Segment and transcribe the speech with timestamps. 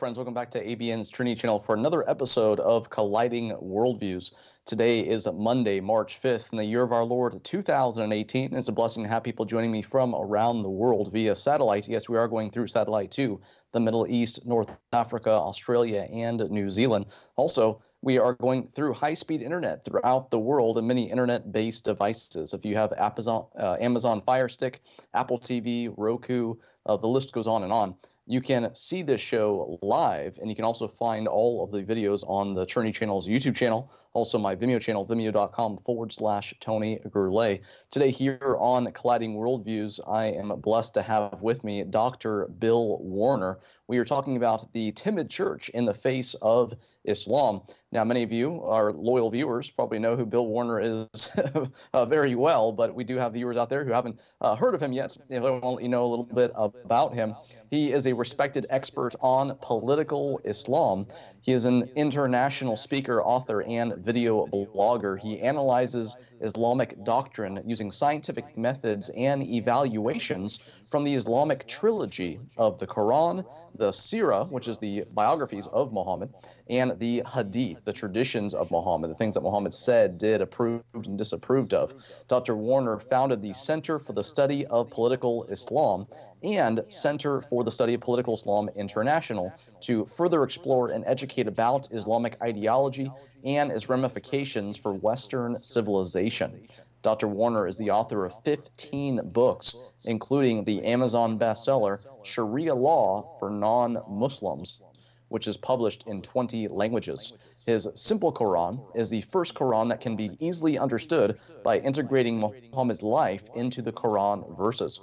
[0.00, 0.16] Friends.
[0.16, 4.32] Welcome back to ABN's Trinity Channel for another episode of Colliding Worldviews.
[4.64, 8.54] Today is Monday, March 5th, in the year of our Lord 2018.
[8.54, 11.86] It's a blessing to have people joining me from around the world via satellite.
[11.86, 16.70] Yes, we are going through satellite to the Middle East, North Africa, Australia, and New
[16.70, 17.04] Zealand.
[17.36, 22.54] Also, we are going through high-speed internet throughout the world and many internet-based devices.
[22.54, 24.80] If you have Amazon, uh, Amazon Fire Stick,
[25.12, 26.54] Apple TV, Roku,
[26.86, 27.94] uh, the list goes on and on
[28.26, 32.22] you can see this show live, and you can also find all of the videos
[32.28, 37.60] on the Trinity Channel's YouTube channel, also my Vimeo channel, vimeo.com forward slash Tony Gourlay.
[37.90, 42.46] Today, here on Colliding Worldviews, I am blessed to have with me Dr.
[42.58, 43.58] Bill Warner.
[43.86, 47.62] We are talking about the timid church in the face of Islam.
[47.92, 51.30] Now, many of you, our loyal viewers, probably know who Bill Warner is
[51.92, 54.82] uh, very well, but we do have viewers out there who haven't uh, heard of
[54.82, 55.16] him yet.
[55.28, 57.34] If I want you know a little bit about him,
[57.70, 61.06] he is a respected expert on political Islam.
[61.42, 65.18] He is an international speaker, author, and video blogger.
[65.18, 70.58] He analyzes Islamic doctrine using scientific methods and evaluations
[70.90, 76.34] from the Islamic trilogy of the Quran, the Sirah, which is the biographies of Muhammad,
[76.68, 81.16] and the Hadith, the traditions of Muhammad, the things that Muhammad said, did, approved, and
[81.16, 81.94] disapproved of.
[82.28, 82.56] Dr.
[82.56, 86.06] Warner founded the Center for the Study of Political Islam
[86.42, 91.88] and Center for the Study of Political Islam International to further explore and educate about
[91.92, 93.10] Islamic ideology
[93.44, 96.66] and its ramifications for Western civilization.
[97.02, 97.28] Dr.
[97.28, 104.02] Warner is the author of 15 books, including the Amazon bestseller Sharia Law for Non
[104.08, 104.82] Muslims,
[105.28, 107.32] which is published in 20 languages.
[107.66, 113.02] His Simple Quran is the first Quran that can be easily understood by integrating Muhammad's
[113.02, 115.00] life into the Quran verses.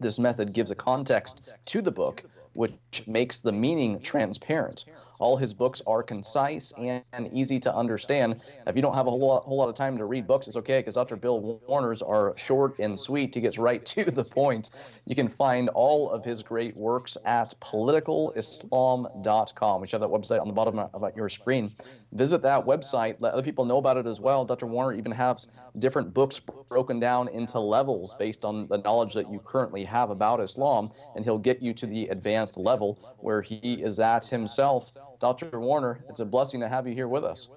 [0.00, 2.24] This method gives a context to the book,
[2.54, 4.86] which makes the meaning transparent.
[5.20, 8.40] All his books are concise and, easy to understand.
[8.66, 10.56] If you don't have a whole lot, whole lot of time to read books, it's
[10.56, 11.16] okay because Dr.
[11.16, 13.34] Bill Warner's are short and sweet.
[13.34, 14.70] He gets right to the point.
[15.06, 19.80] You can find all of his great works at politicalislam.com.
[19.80, 21.70] We have that website on the bottom of your screen.
[22.12, 23.16] Visit that website.
[23.20, 24.44] Let other people know about it as well.
[24.44, 24.66] Dr.
[24.66, 25.48] Warner even has
[25.78, 30.40] different books broken down into levels based on the knowledge that you currently have about
[30.40, 34.90] Islam, and he'll get you to the advanced level where he is at himself.
[35.20, 35.60] Dr.
[35.60, 37.48] Warner, it's a blessing to have you here with us.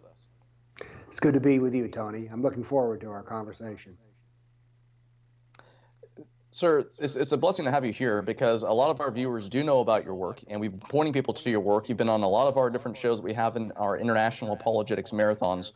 [1.07, 2.27] It's good to be with you, Tony.
[2.31, 3.97] I'm looking forward to our conversation.
[6.51, 9.47] Sir, it's, it's a blessing to have you here because a lot of our viewers
[9.47, 11.87] do know about your work, and we've been pointing people to your work.
[11.87, 14.53] You've been on a lot of our different shows that we have in our international
[14.53, 15.71] apologetics marathons.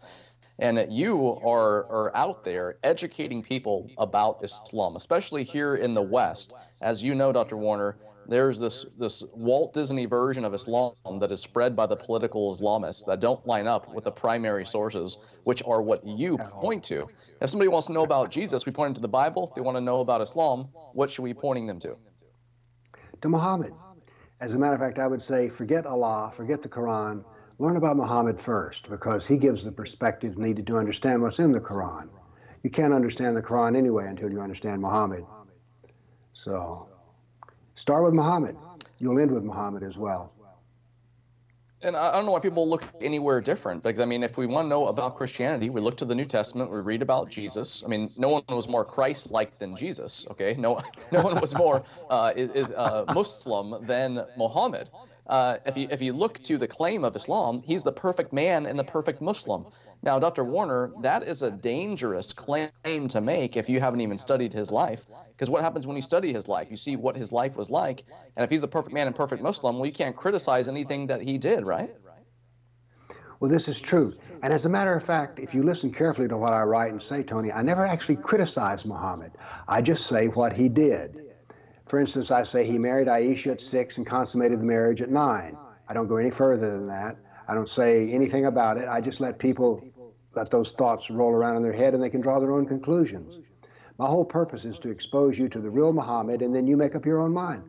[0.59, 6.01] And that you are, are out there educating people about Islam, especially here in the
[6.01, 6.55] West.
[6.81, 7.57] As you know, Dr.
[7.57, 7.95] Warner,
[8.27, 13.05] there's this this Walt Disney version of Islam that is spread by the political Islamists
[13.05, 17.07] that don't line up with the primary sources, which are what you point to.
[17.41, 19.47] If somebody wants to know about Jesus, we point them to the Bible.
[19.49, 21.95] If they want to know about Islam, what should we be pointing them to?
[23.21, 23.73] To Muhammad.
[24.39, 27.23] As a matter of fact, I would say forget Allah, forget the Quran,
[27.59, 31.59] learn about Muhammad first, because he gives the perspective needed to understand what's in the
[31.59, 32.09] Quran.
[32.63, 35.25] You can't understand the Quran anyway until you understand Muhammad.
[36.33, 36.89] So
[37.77, 38.57] Start with Muhammad.
[38.97, 40.33] You'll end with Muhammad as well.
[41.83, 43.83] And I don't know why people look anywhere different.
[43.83, 46.25] Because I mean, if we want to know about Christianity, we look to the New
[46.25, 46.71] Testament.
[46.71, 47.83] We read about Jesus.
[47.85, 50.25] I mean, no one was more Christ-like than Jesus.
[50.31, 54.89] Okay, no, no one was more uh, is, uh, Muslim than Muhammad.
[55.27, 58.65] Uh, if you if you look to the claim of Islam, he's the perfect man
[58.65, 59.65] and the perfect Muslim.
[60.01, 60.43] Now, Dr.
[60.43, 62.69] Warner, that is a dangerous claim
[63.09, 65.05] to make if you haven't even studied his life.
[65.29, 66.67] Because what happens when you study his life?
[66.71, 69.41] You see what his life was like, and if he's a perfect man and perfect
[69.41, 71.93] Muslim, well, you can't criticize anything that he did, right?
[73.39, 74.13] Well, this is true.
[74.41, 77.01] And as a matter of fact, if you listen carefully to what I write and
[77.01, 79.33] say, Tony, I never actually criticize Muhammad.
[79.67, 81.26] I just say what he did.
[81.87, 85.57] For instance, I say he married Aisha at six and consummated the marriage at nine.
[85.87, 87.17] I don't go any further than that.
[87.47, 88.89] I don't say anything about it.
[88.89, 89.81] I just let people
[90.35, 93.39] let those thoughts roll around in their head and they can draw their own conclusions.
[93.97, 96.93] My whole purpose is to expose you to the real Muhammad and then you make
[96.93, 97.63] up your own mind.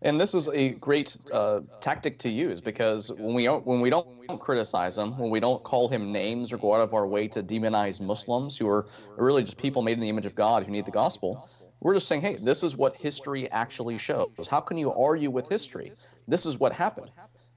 [0.00, 3.90] And this is a great uh, tactic to use because when we don't, when we
[3.90, 4.06] don't
[4.38, 7.42] criticize him, when we don't call him names or go out of our way to
[7.42, 10.86] demonize Muslims who are really just people made in the image of God who need
[10.86, 11.48] the gospel,
[11.80, 14.46] we're just saying, hey, this is what history actually shows.
[14.48, 15.94] How can you argue with history?
[16.26, 17.10] This is what happened.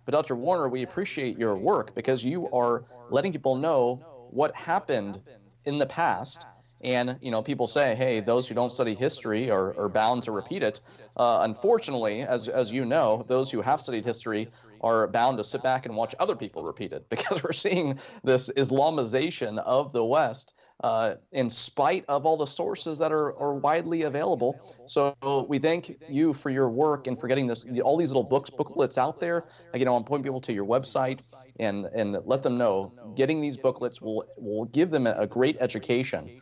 [0.06, 0.36] But Dr.
[0.36, 5.22] Warner, we appreciate your work because you are letting people know what happened
[5.66, 6.46] in the past
[6.82, 10.32] And you know, people say, "Hey, those who don't study history are, are bound to
[10.32, 10.82] repeat it."
[11.16, 14.50] Uh, unfortunately, as as you know, those who have studied history
[14.82, 18.50] are bound to sit back and watch other people repeat it because we're seeing this
[18.58, 24.04] Islamization of the West uh, in spite of all the sources that are, are widely
[24.04, 24.60] available.
[24.88, 25.16] So
[25.48, 28.98] we thank you for your work and for getting this all these little books booklets
[28.98, 29.46] out there.
[29.76, 31.20] You know, I'm pointing people to your website
[31.60, 36.42] and and let them know getting these booklets will will give them a great education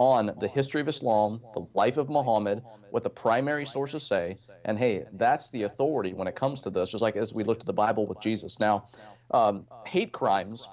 [0.00, 4.78] on the history of Islam, the life of Muhammad, what the primary sources say, and
[4.78, 7.66] hey, that's the authority when it comes to this, just like as we looked at
[7.66, 8.58] the Bible with Jesus.
[8.58, 8.86] Now,
[9.32, 10.66] um, hate crimes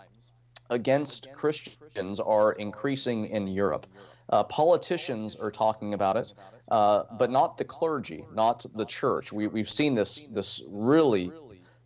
[0.69, 3.85] against Christians are increasing in Europe.
[4.29, 6.33] Uh, politicians are talking about it,
[6.71, 9.33] uh, but not the clergy, not the church.
[9.33, 11.33] We, we've seen this this really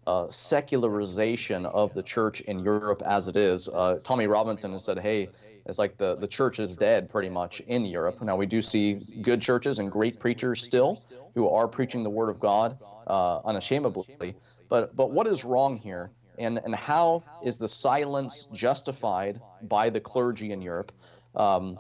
[0.06, 3.68] uh, secularization of the church in Europe as it is.
[3.68, 5.30] Uh, Tommy Robinson has said, "Hey,
[5.66, 8.22] it's like the, the church is dead pretty much in Europe.
[8.22, 11.04] Now, we do see good churches and great preachers still
[11.36, 12.78] who are preaching the word of God
[13.08, 14.36] uh, unashamedly.
[14.70, 16.12] But, but what is wrong here?
[16.40, 20.92] And, and how is the silence justified by the clergy in Europe?
[21.36, 21.78] Um,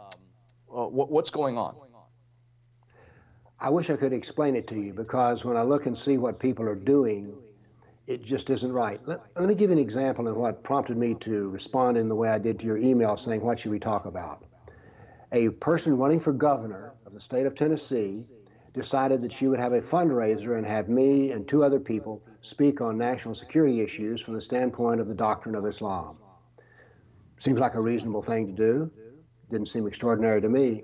[0.69, 1.75] uh, what, what's going on?
[3.59, 6.39] I wish I could explain it to you because when I look and see what
[6.39, 7.35] people are doing,
[8.11, 8.99] it just isn't right.
[9.05, 12.15] Let, let me give you an example of what prompted me to respond in the
[12.15, 14.43] way I did to your email saying, What should we talk about?
[15.31, 18.27] A person running for governor of the state of Tennessee
[18.73, 22.81] decided that she would have a fundraiser and have me and two other people speak
[22.81, 26.17] on national security issues from the standpoint of the doctrine of Islam.
[27.37, 28.91] Seems like a reasonable thing to do.
[29.49, 30.83] Didn't seem extraordinary to me.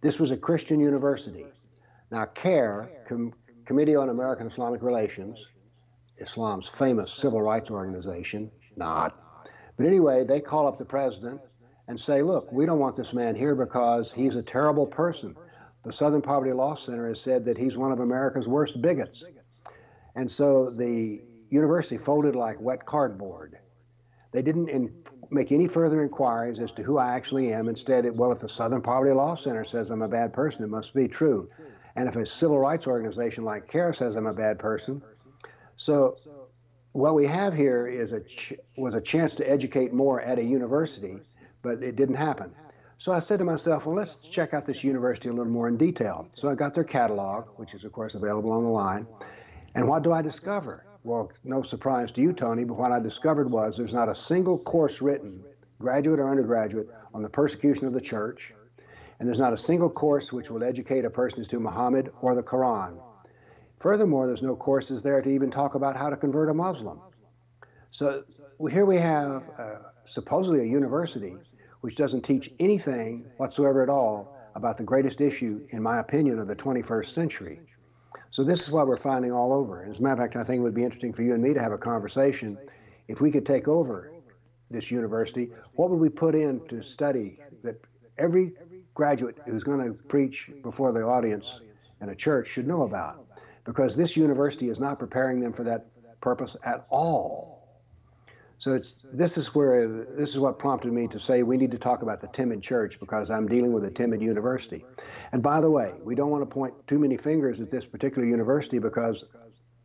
[0.00, 1.46] This was a Christian university.
[2.10, 3.34] Now, CAIR, Com-
[3.64, 5.46] Committee on American Islamic Relations,
[6.20, 9.16] Islam's famous civil rights organization, not.
[9.76, 11.40] But anyway, they call up the president
[11.88, 15.34] and say, look, we don't want this man here because he's a terrible person.
[15.84, 19.24] The Southern Poverty Law Center has said that he's one of America's worst bigots.
[20.16, 23.58] And so the university folded like wet cardboard.
[24.32, 24.92] They didn't in,
[25.30, 27.68] make any further inquiries as to who I actually am.
[27.68, 30.68] Instead, it, well, if the Southern Poverty Law Center says I'm a bad person, it
[30.68, 31.48] must be true.
[31.96, 35.02] And if a civil rights organization like CAIR says I'm a bad person,
[35.78, 36.16] so
[36.90, 40.42] what we have here is a ch- was a chance to educate more at a
[40.42, 41.20] university,
[41.62, 42.52] but it didn't happen.
[42.98, 45.76] So I said to myself, well, let's check out this university a little more in
[45.76, 46.28] detail.
[46.34, 49.06] So I got their catalog, which is of course available on the line.
[49.76, 50.84] And what do I discover?
[51.04, 54.58] Well, no surprise to you, Tony, but what I discovered was there's not a single
[54.58, 55.44] course written,
[55.78, 58.52] graduate or undergraduate, on the persecution of the church.
[59.20, 62.34] And there's not a single course which will educate a person as to Muhammad or
[62.34, 62.98] the Quran.
[63.78, 67.00] Furthermore, there's no courses there to even talk about how to convert a Muslim.
[67.90, 68.24] So
[68.70, 71.36] here we have uh, supposedly a university
[71.80, 76.48] which doesn't teach anything whatsoever at all about the greatest issue, in my opinion, of
[76.48, 77.60] the 21st century.
[78.32, 79.82] So this is what we're finding all over.
[79.82, 81.42] And As a matter of fact, I think it would be interesting for you and
[81.42, 82.58] me to have a conversation.
[83.06, 84.12] If we could take over
[84.70, 87.80] this university, what would we put in to study that
[88.18, 88.54] every
[88.94, 91.60] graduate who's going to preach before the audience
[92.02, 93.24] in a church should know about?
[93.68, 95.88] Because this university is not preparing them for that
[96.22, 97.82] purpose at all.
[98.56, 101.78] So it's this is where this is what prompted me to say we need to
[101.78, 104.86] talk about the timid church because I'm dealing with a timid university.
[105.32, 108.26] And by the way, we don't want to point too many fingers at this particular
[108.26, 109.26] university because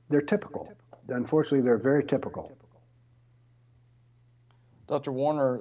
[0.07, 0.73] they're typical.
[1.09, 2.57] Unfortunately, they're very typical.
[4.87, 5.11] Dr.
[5.11, 5.59] Warner,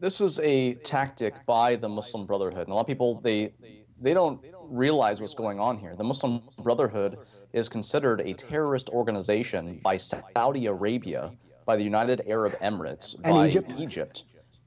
[0.00, 2.62] this is a tactic by the Muslim Brotherhood.
[2.62, 3.52] And a lot of people they
[4.00, 5.94] they don't realize what's going on here.
[5.94, 7.18] The Muslim Brotherhood
[7.52, 11.32] is considered a terrorist organization by Saudi Arabia,
[11.66, 13.74] by the United Arab Emirates, and by Egypt.
[13.78, 14.24] Egypt.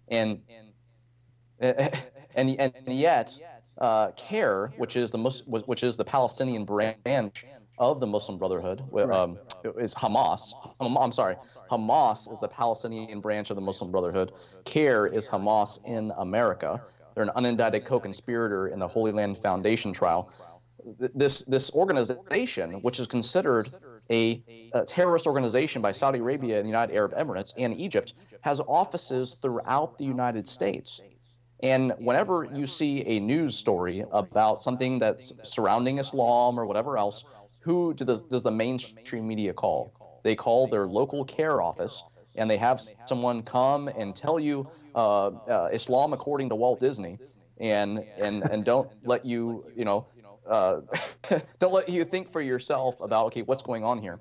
[0.09, 0.41] And,
[1.59, 3.37] and, and yet,
[3.79, 7.45] uh, CAIR, which is the Mus- which is the Palestinian branch
[7.79, 9.39] of the Muslim Brotherhood, um,
[9.79, 10.53] is Hamas.
[10.79, 11.35] I'm sorry,
[11.71, 14.33] Hamas is the Palestinian branch of the Muslim Brotherhood.
[14.65, 16.81] CAIR is Hamas in America.
[17.15, 20.31] They're an unindicted co-conspirator in the Holy Land Foundation trial
[21.15, 23.69] this this organization, which is considered
[24.09, 28.59] a, a, terrorist organization by Saudi Arabia and the United Arab Emirates and Egypt, has
[28.61, 31.01] offices throughout the United States.
[31.61, 37.23] And whenever you see a news story about something that's surrounding Islam or whatever else,
[37.61, 39.93] who do the, does the mainstream media call?
[40.23, 42.03] They call their local CAIR office
[42.35, 47.19] and they have someone come and tell you uh, uh, Islam according to Walt Disney,
[47.59, 50.05] and and and don't let you you know
[50.49, 50.81] uh,
[51.59, 54.19] don't let you think for yourself about okay what's going on here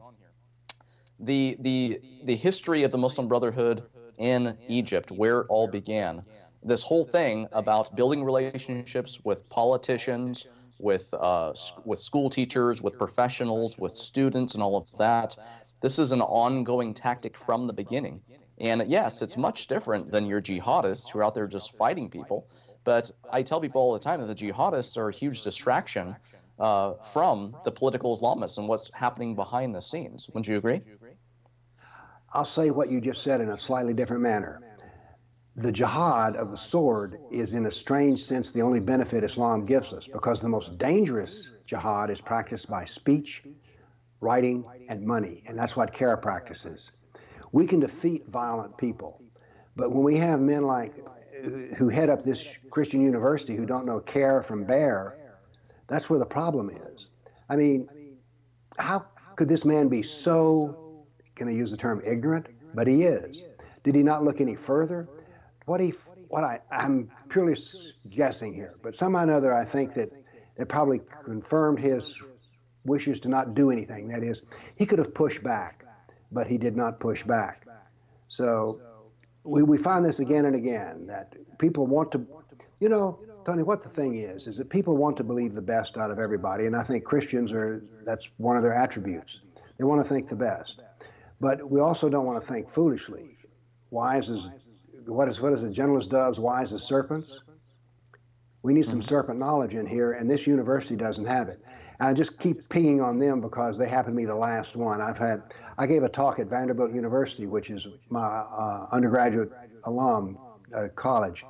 [1.21, 3.85] the the the history of the muslim brotherhood
[4.19, 6.23] in egypt where it all began
[6.63, 10.47] this whole thing about building relationships with politicians,
[10.79, 11.53] with uh,
[11.85, 15.37] with school teachers, with professionals, with students, and all of that.
[15.81, 18.21] This is an ongoing tactic from the beginning.
[18.59, 22.47] And yes, it's much different than your jihadists who are out there just fighting people.
[22.85, 26.17] But I tell people all the time that the jihadists are a huge distraction
[26.59, 30.29] uh, from the political Islamists and what's happening behind the scenes.
[30.29, 30.81] Wouldn't you agree?
[32.35, 34.61] I'll say what you just said in a slightly different manner.
[35.55, 39.93] The jihad of the sword is, in a strange sense, the only benefit Islam gives
[39.93, 43.43] us because the most dangerous jihad is practiced by speech,
[44.21, 45.43] writing, and money.
[45.47, 46.93] And that's what CAIR practices.
[47.53, 49.23] We can defeat violent people,
[49.77, 50.95] but when we have men like
[51.77, 55.17] who head up this Christian university who don't know care from bear,
[55.89, 57.11] that's where the problem is.
[57.49, 57.89] I mean,
[58.79, 59.07] how
[59.37, 62.47] could this man be so, can I use the term ignorant?
[62.75, 63.45] But he is.
[63.83, 65.09] Did he not look any further?
[65.67, 65.93] What he,
[66.29, 67.57] what I, I'm purely
[68.09, 70.11] guessing here, but somehow or another, I think that
[70.57, 72.19] it probably confirmed his
[72.85, 74.09] wishes to not do anything.
[74.09, 74.43] That is,
[74.77, 75.85] he could have pushed back,
[76.31, 77.67] but he did not push back.
[78.29, 78.81] So
[79.45, 82.27] we, we find this again and again that people want to,
[82.81, 85.97] you know, Tony, what the thing is, is that people want to believe the best
[85.99, 89.41] out of everybody, and I think Christians are, that's one of their attributes.
[89.79, 90.81] They want to think the best.
[91.41, 93.37] But we also don't want to think foolishly.
[93.91, 94.49] Wise as,
[95.07, 97.43] what is, what is it, gentle as doves, wise as serpents?
[98.63, 101.61] We need some serpent knowledge in here, and this university doesn't have it.
[101.99, 105.01] And I just keep pinging on them because they happen to be the last one.
[105.01, 105.43] I've had,
[105.79, 109.51] I gave a talk at Vanderbilt University, which is my uh, undergraduate
[109.85, 110.39] alum
[110.75, 111.45] uh, college,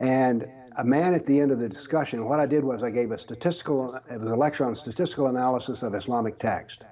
[0.00, 0.46] and
[0.78, 3.18] a man at the end of the discussion, what I did was I gave a
[3.18, 6.84] statistical, it was a lecture on statistical analysis of Islamic text.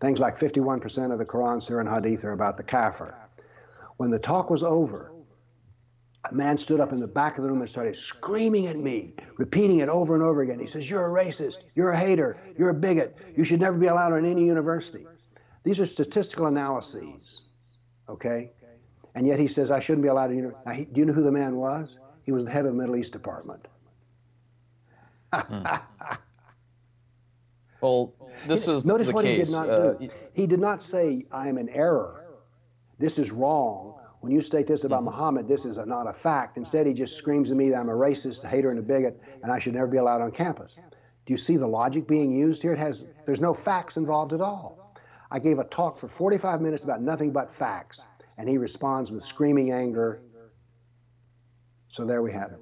[0.00, 3.14] Things like 51% of the Quran, Sirah, and Hadith are about the kafir.
[3.98, 5.12] When the talk was over,
[6.30, 9.12] a man stood up in the back of the room and started screaming at me,
[9.36, 10.58] repeating it over and over again.
[10.58, 13.86] He says, You're a racist, you're a hater, you're a bigot, you should never be
[13.88, 15.06] allowed in any university.
[15.64, 17.44] These are statistical analyses,
[18.08, 18.52] okay?
[19.14, 20.84] And yet he says, I shouldn't be allowed in university.
[20.92, 21.98] Do you know who the man was?
[22.24, 23.66] He was the head of the Middle East Department.
[25.32, 25.64] hmm.
[27.80, 28.14] Well,
[28.46, 29.36] this is Notice what case.
[29.36, 30.08] he did not uh, do.
[30.32, 32.24] He did not say, I am in error.
[32.98, 34.00] This is wrong.
[34.20, 35.16] When you state this about mm-hmm.
[35.16, 36.56] Muhammad, this is a, not a fact.
[36.56, 39.20] Instead, he just screams at me that I'm a racist, a hater, and a bigot,
[39.42, 40.76] and I should never be allowed on campus.
[41.26, 42.72] Do you see the logic being used here?
[42.72, 44.83] It has, there's no facts involved at all.
[45.34, 48.06] I gave a talk for 45 minutes about nothing but facts,
[48.38, 50.22] and he responds with screaming anger
[51.94, 52.58] so there we have it.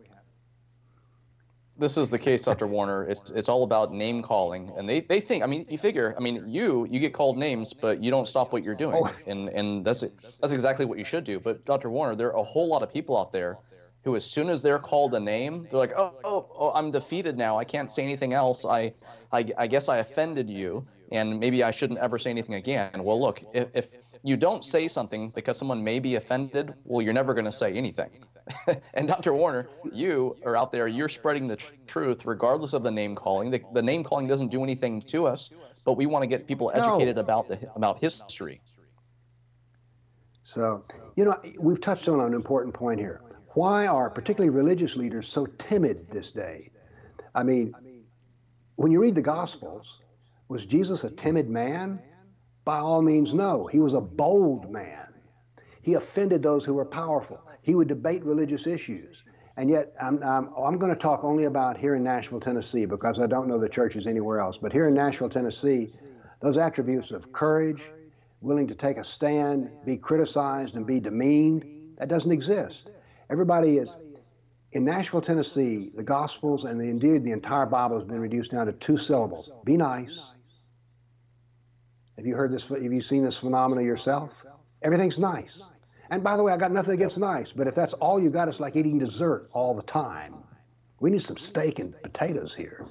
[1.79, 2.67] This is the case, Dr.
[2.67, 3.05] Warner.
[3.09, 5.43] It's it's all about name calling, and they, they think.
[5.43, 6.15] I mean, you figure.
[6.19, 9.11] I mean, you you get called names, but you don't stop what you're doing, oh.
[9.27, 10.05] and and that's
[10.39, 11.41] that's exactly what you should do.
[11.41, 11.89] But Dr.
[11.89, 13.57] Warner, there are a whole lot of people out there
[14.05, 17.39] who, as soon as they're called a name, they're like, oh oh oh, I'm defeated
[17.39, 17.59] now.
[17.59, 18.67] I can't say anything else.
[18.67, 18.93] I
[19.33, 23.05] I, I guess I offended you, and maybe I shouldn't ever say anything again.
[23.05, 23.91] Well, look, if, if
[24.23, 27.73] you don't say something because someone may be offended, well, you're never going to say
[27.73, 28.11] anything.
[28.95, 29.35] and Dr.
[29.35, 33.51] Warner, you are out there, you're spreading the tr- truth regardless of the name calling.
[33.51, 35.51] The, the, name calling doesn't do anything to us,
[35.85, 37.23] but we want to get people educated no.
[37.23, 38.61] about the about history.
[40.43, 40.85] So,
[41.17, 43.23] you know, we've touched on an important point here.
[43.55, 46.71] Why are particularly religious leaders so timid this day?
[47.35, 47.75] I mean,
[48.77, 50.01] when you read the Gospels,
[50.53, 51.99] was Jesus a timid man?
[52.65, 53.67] By all means, no.
[53.67, 55.09] He was a bold man.
[55.81, 57.41] He offended those who were powerful.
[57.63, 59.25] He would debate religious issues.
[59.57, 63.19] And yet, I'm, I'm, I'm, going to talk only about here in Nashville, Tennessee, because
[63.19, 64.59] I don't know the churches anywhere else.
[64.59, 65.93] But here in Nashville, Tennessee,
[66.41, 67.83] those attributes of courage,
[68.43, 71.65] willing to take a stand, be criticized, and be demeaned,
[71.99, 72.91] that doesn't exist.
[73.31, 73.97] Everybody is.
[74.73, 78.67] In Nashville, Tennessee, the Gospels and the, indeed the entire Bible has been reduced down
[78.67, 80.33] to two syllables be nice.
[82.23, 82.69] Have you heard this?
[82.69, 84.47] Have you seen this phenomena yourself?
[84.83, 85.65] Everything's nice.
[86.11, 88.47] And by the way, I got nothing against nice, but if that's all you got,
[88.47, 90.37] it's like eating dessert all the time.
[91.01, 92.87] We need some steak and potatoes here.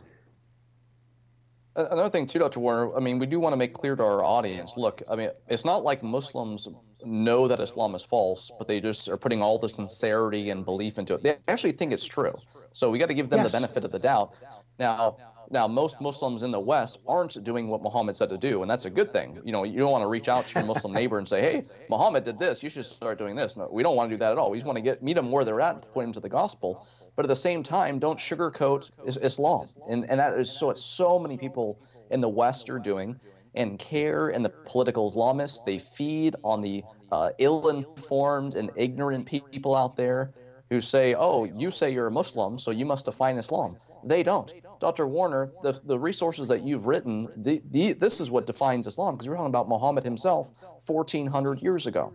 [1.77, 2.59] Another thing, too, Dr.
[2.59, 5.29] Warner, I mean, we do want to make clear to our audience look, I mean,
[5.47, 6.67] it's not like Muslims
[7.05, 10.99] know that Islam is false, but they just are putting all the sincerity and belief
[10.99, 11.23] into it.
[11.23, 12.35] They actually think it's true.
[12.73, 13.47] So we got to give them yes.
[13.47, 14.33] the benefit of the doubt.
[14.81, 15.15] Now,
[15.51, 18.85] now, most Muslims in the West aren't doing what Muhammad said to do, and that's
[18.85, 19.39] a good thing.
[19.43, 21.63] You know, you don't want to reach out to your Muslim neighbor and say, "Hey,
[21.89, 22.63] Muhammad did this.
[22.63, 24.49] You should start doing this." No, we don't want to do that at all.
[24.49, 26.29] We just want to get meet them where they're at, and point them to the
[26.29, 26.87] gospel.
[27.15, 30.71] But at the same time, don't sugarcoat Islam, and and that is so.
[30.71, 33.19] It's so many people in the West are doing,
[33.53, 39.75] and CAIR and the political Islamists they feed on the uh, ill-informed and ignorant people
[39.75, 40.31] out there
[40.71, 43.75] who say, oh, you say you're a Muslim, so you must define Islam.
[44.05, 44.53] They don't.
[44.81, 45.07] Dr.
[45.07, 49.29] Warner, the, the resources that you've written, the, the, this is what defines Islam, because
[49.29, 50.51] we're talking about Muhammad himself
[50.87, 52.11] 1,400 years ago.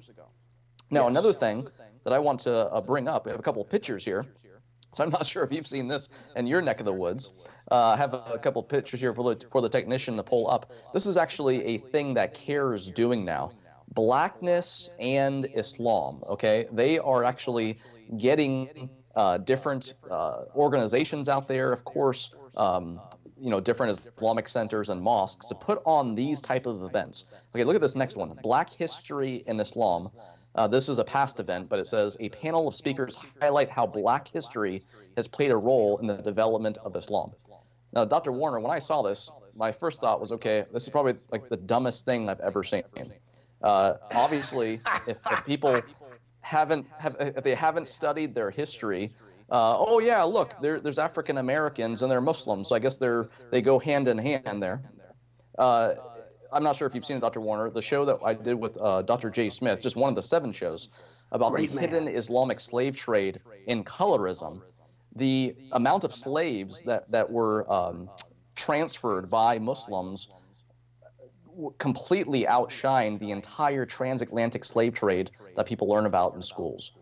[0.91, 1.69] Now, another thing
[2.03, 4.27] that I want to uh, bring up, I have a couple of pictures here.
[4.95, 7.31] So I'm not sure if you've seen this in your neck of the woods.
[7.71, 10.51] Uh, I have a, couple of pictures here for the, for the technician to pull
[10.51, 10.73] up.
[10.93, 13.53] This is actually a thing that CAIR is doing now.
[13.95, 16.67] Blackness and Islam, okay?
[16.73, 17.79] They are actually
[18.17, 23.01] getting uh, different uh, organizations out there, of course, um,
[23.41, 27.25] you know, different Islamic centers and mosques to put on these type of events.
[27.55, 30.11] Okay, look at this next one, Black History in Islam.
[30.55, 33.87] Uh, this is a past event, but it says a panel of speakers highlight how
[33.87, 34.83] black history
[35.17, 37.31] has played a role in the development of Islam.
[37.93, 38.33] Now, Dr.
[38.33, 41.59] Warner, when I saw this, my first thought was, okay, this is probably like the
[41.59, 42.83] dumbest thing I've ever seen.
[43.63, 45.81] Uh, obviously, if, if people
[46.47, 49.11] haven't have if they haven't studied their history.
[49.51, 53.61] Uh, oh yeah, look, there's African Americans and they're Muslims, so I guess they're they
[53.61, 54.81] go hand in hand there.
[55.59, 55.95] Uh,
[56.53, 57.41] I'm not sure if you've seen it, Dr.
[57.41, 59.29] Warner, the show that I did with uh, Dr.
[59.29, 60.89] Jay Smith, just one of the seven shows
[61.33, 61.85] about Great the man.
[61.85, 64.63] hidden Islamic slave trade in colorism.
[65.17, 68.09] The amount of slaves that that were um,
[68.55, 70.29] transferred by Muslims
[71.79, 76.93] completely outshine the entire transatlantic slave trade that people learn about in schools.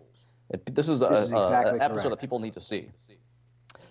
[0.50, 2.90] It, this is, a, this is exactly an episode that people need to see.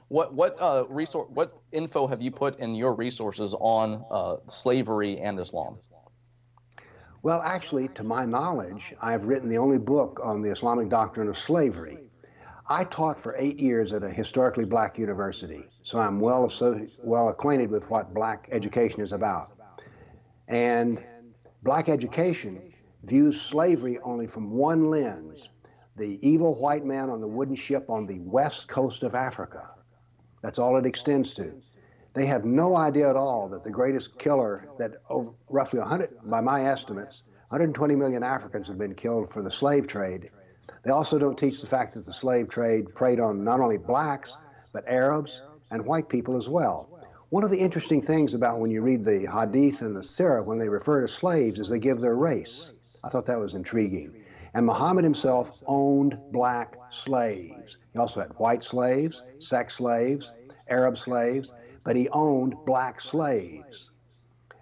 [0.10, 5.20] What what uh, resource what info have you put in your resources on uh, slavery
[5.20, 5.80] and Islam?
[7.24, 11.38] Well, actually, to my knowledge, I've written the only book on the Islamic doctrine of
[11.38, 11.98] slavery.
[12.68, 17.30] I taught for eight years at a historically black university, so I'm well, so, well
[17.30, 19.53] acquainted with what black education is about.
[20.48, 21.04] And
[21.64, 25.50] black education views slavery only from one lens
[25.96, 29.70] the evil white man on the wooden ship on the west coast of Africa.
[30.42, 31.54] That's all it extends to.
[32.14, 36.42] They have no idea at all that the greatest killer, that over, roughly 100, by
[36.42, 40.30] my estimates, 120 million Africans have been killed for the slave trade.
[40.84, 44.38] They also don't teach the fact that the slave trade preyed on not only blacks,
[44.74, 46.93] but Arabs and white people as well.
[47.34, 50.60] One of the interesting things about when you read the Hadith and the Sirah, when
[50.60, 52.74] they refer to slaves, is they give their race.
[53.04, 54.24] I thought that was intriguing.
[54.54, 57.80] And Muhammad himself owned black slaves.
[57.92, 60.32] He also had white slaves, sex slaves,
[60.70, 61.52] Arab slaves,
[61.84, 63.90] but he owned black slaves.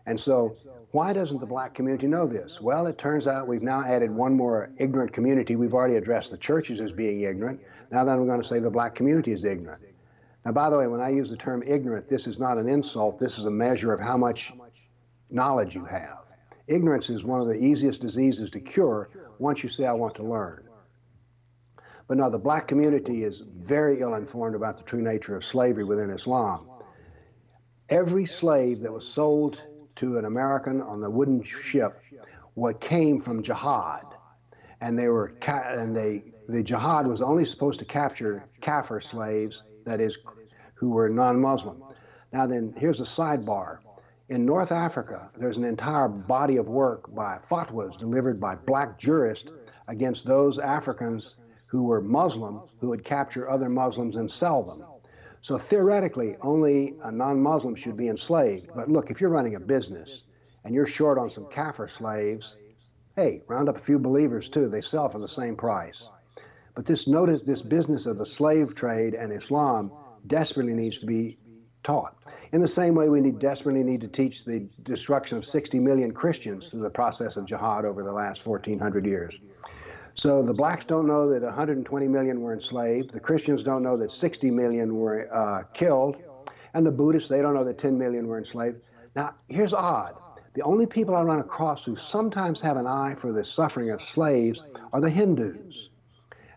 [0.06, 0.56] And so,
[0.92, 2.62] why doesn't the black community know this?
[2.62, 5.58] Well, it turns out we've now added one more ignorant community.
[5.58, 7.60] We've already addressed the churches as being ignorant.
[7.92, 9.84] Now then, I'm going to say the black community is ignorant.
[10.46, 13.20] Now, by the way, when I use the term ignorant, this is not an insult.
[13.20, 14.52] This is a measure of how much
[15.30, 16.18] knowledge you have.
[16.68, 20.24] Ignorance is one of the easiest diseases to cure once you say, I want to
[20.24, 20.68] learn.
[22.08, 25.84] But no, the black community is very ill informed about the true nature of slavery
[25.84, 26.68] within Islam.
[27.90, 29.62] Every slave that was sold
[29.98, 32.02] to an American on the wooden ship
[32.56, 34.06] what came from jihad.
[34.82, 40.02] And they were and they the jihad was only supposed to capture kafir slaves that
[40.02, 40.18] is,
[40.74, 41.84] who were non-Muslim.
[42.34, 43.80] Now then, here's a sidebar.
[44.30, 49.52] In North Africa, there's an entire body of work by fatwas delivered by black jurists
[49.90, 54.84] against those Africans who were Muslim who would capture other Muslims and sell them.
[55.42, 58.70] So theoretically, only a non-Muslim should be enslaved.
[58.76, 60.24] But look, if you're running a business
[60.64, 62.58] and you're short on some kafir slaves,
[63.16, 64.70] hey, round up a few believers too.
[64.70, 66.10] They sell for the same price.
[66.76, 69.92] But this notice, this business of the slave trade and Islam
[70.28, 71.38] desperately needs to be
[71.84, 72.16] taught.
[72.54, 76.12] In the same way, we need, desperately need to teach the destruction of 60 million
[76.14, 79.40] Christians through the process of jihad over the last 1,400 years.
[80.16, 83.12] So the blacks don't know that 120 million were enslaved.
[83.12, 86.18] The Christians don't know that 60 million were uh, killed.
[86.74, 88.82] And the Buddhists, they don't know that 10 million were enslaved.
[89.16, 90.16] Now, here's odd.
[90.54, 94.02] The only people I run across who sometimes have an eye for the suffering of
[94.02, 95.91] slaves are the Hindus.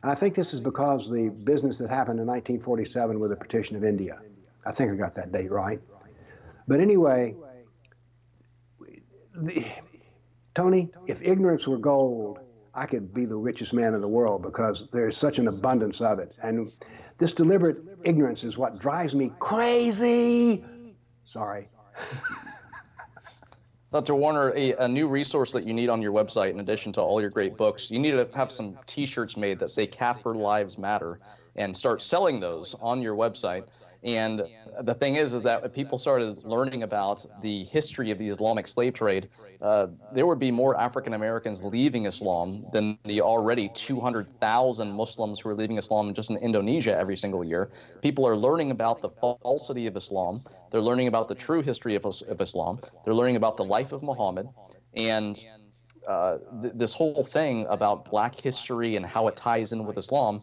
[0.04, 3.74] And I think this is because the business that happened in 1947 with the partition
[3.74, 4.20] of India.
[4.66, 5.80] I think I got that date right.
[6.68, 7.34] But anyway,
[9.34, 9.66] the,
[10.54, 12.40] Tony, if ignorance were gold,
[12.74, 16.18] I could be the richest man in the world because there's such an abundance of
[16.18, 16.34] it.
[16.42, 16.70] And
[17.16, 20.66] this deliberate ignorance is what drives me crazy.
[21.24, 21.70] Sorry.
[23.94, 24.16] Dr.
[24.16, 27.20] Warner, a, a, new resource that you need on your website, in addition to all
[27.20, 31.20] your great books, you need to have some T-shirts made that say "Kafir Lives Matter"
[31.54, 33.68] and start selling those on your website.
[34.02, 34.42] And
[34.82, 38.66] the thing is, is that if people started learning about the history of the Islamic
[38.66, 39.28] slave trade,
[39.62, 45.48] uh, there would be more African Americans leaving Islam than the already 200,000 Muslims who
[45.50, 47.70] are leaving Islam just in Indonesia every single year.
[48.02, 50.42] People are learning about the falsity of Islam.
[50.74, 52.80] They're learning about the true history of, of Islam.
[53.04, 54.48] They're learning about the life of Muhammad.
[54.94, 55.40] And
[56.08, 60.42] uh, th- this whole thing about black history and how it ties in with Islam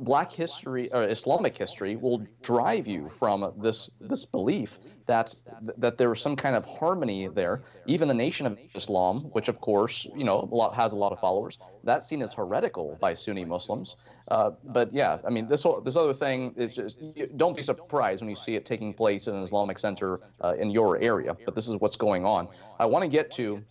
[0.00, 5.34] black history or Islamic history will drive you from this this belief that
[5.76, 7.62] that there was some kind of harmony there.
[7.86, 11.12] Even the Nation of Islam, which of course you know a lot, has a lot
[11.12, 13.96] of followers, that's seen as heretical by Sunni Muslims.
[14.28, 17.00] Uh, but yeah, I mean this whole, this other thing is just
[17.36, 20.70] don't be surprised when you see it taking place in an Islamic center uh, in
[20.70, 21.36] your area.
[21.44, 22.48] But this is what's going on.
[22.80, 23.62] I want to get to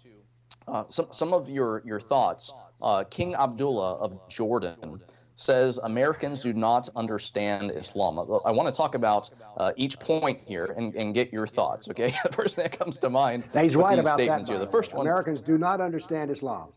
[0.68, 2.54] uh, some some of your your thoughts.
[2.82, 5.02] Uh, King Abdullah of Jordan
[5.36, 8.20] says Americans do not understand Islam.
[8.46, 11.90] I want to talk about uh, each point here and, and, get your thoughts.
[11.90, 13.44] Okay, the first thing that comes to mind.
[13.54, 14.48] He's right about that.
[14.48, 14.58] Here.
[14.58, 15.06] The first one.
[15.06, 16.70] Americans do not understand Islam.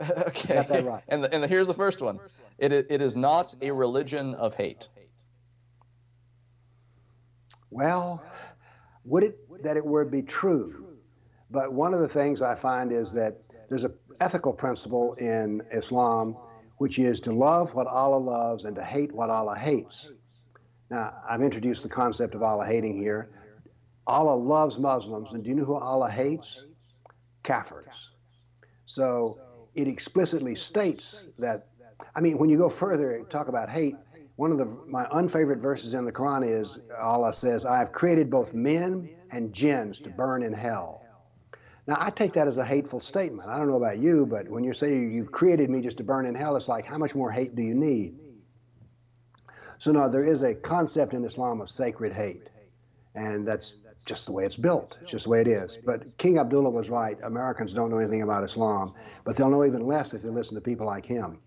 [0.10, 0.54] okay.
[0.54, 1.02] Got that right.
[1.08, 2.20] And the, and the, here's the first one.
[2.58, 4.88] It it is not a religion of hate.
[7.70, 8.22] Well,
[9.04, 10.86] would it that it would be true?
[11.50, 16.36] But one of the things I find is that there's an ethical principle in Islam
[16.78, 20.12] which is to love what Allah loves and to hate what Allah hates.
[20.90, 23.28] Now, I've introduced the concept of Allah hating here.
[24.06, 26.64] Allah loves Muslims, and do you know who Allah hates?
[27.42, 28.10] Kafirs.
[28.84, 29.40] So
[29.74, 31.66] it explicitly states that,
[32.14, 33.96] I mean, when you go further, and talk about hate,
[34.36, 38.30] one of the, my unfavorite verses in the Quran is Allah says, I have created
[38.30, 41.05] both men and jinns to burn in hell.
[41.86, 43.48] Now, I take that as a hateful statement.
[43.48, 46.26] I don't know about you, but when you say you've created me just to burn
[46.26, 48.18] in hell, it's like, how much more hate do you need?
[49.78, 52.48] So, no, there is a concept in Islam of sacred hate,
[53.14, 54.98] and that's just the way it's built.
[55.02, 55.78] It's just the way it is.
[55.84, 57.18] But King Abdullah was right.
[57.22, 58.94] Americans don't know anything about Islam,
[59.24, 61.38] but they'll know even less if they listen to people like him.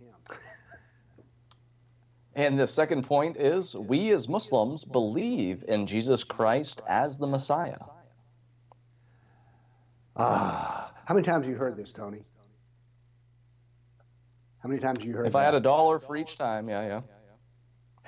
[2.36, 7.80] And the second point is we as Muslims believe in Jesus Christ as the Messiah.
[10.20, 12.26] Ah, how many times have you heard this, Tony?
[14.62, 15.28] How many times have you heard?
[15.28, 15.40] If that?
[15.40, 17.02] I had a dollar for each time, yeah,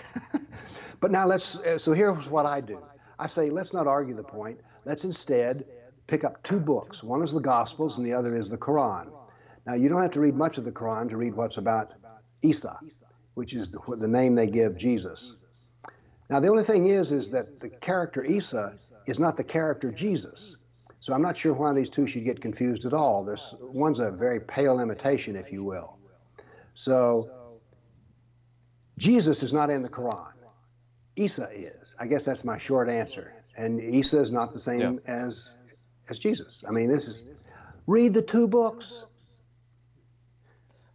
[0.03, 0.39] yeah.
[0.99, 1.55] but now let's.
[1.55, 2.83] Uh, so here's what I do.
[3.17, 4.59] I say let's not argue the point.
[4.83, 5.65] Let's instead
[6.07, 7.01] pick up two books.
[7.01, 9.09] One is the Gospels, and the other is the Quran.
[9.65, 11.93] Now you don't have to read much of the Quran to read what's about
[12.41, 12.77] Isa,
[13.35, 15.35] which is the, the name they give Jesus.
[16.29, 20.57] Now the only thing is, is that the character Isa is not the character Jesus.
[21.01, 23.23] So I'm not sure why these two should get confused at all.
[23.23, 25.97] This one's a very pale imitation, if you will.
[26.75, 27.29] So
[28.99, 30.31] Jesus is not in the Quran.
[31.15, 31.95] Isa is.
[31.99, 33.33] I guess that's my short answer.
[33.57, 35.13] And Isa is not the same yeah.
[35.13, 35.57] as
[36.09, 36.63] as Jesus.
[36.67, 37.23] I mean, this is
[37.87, 39.07] read the two books.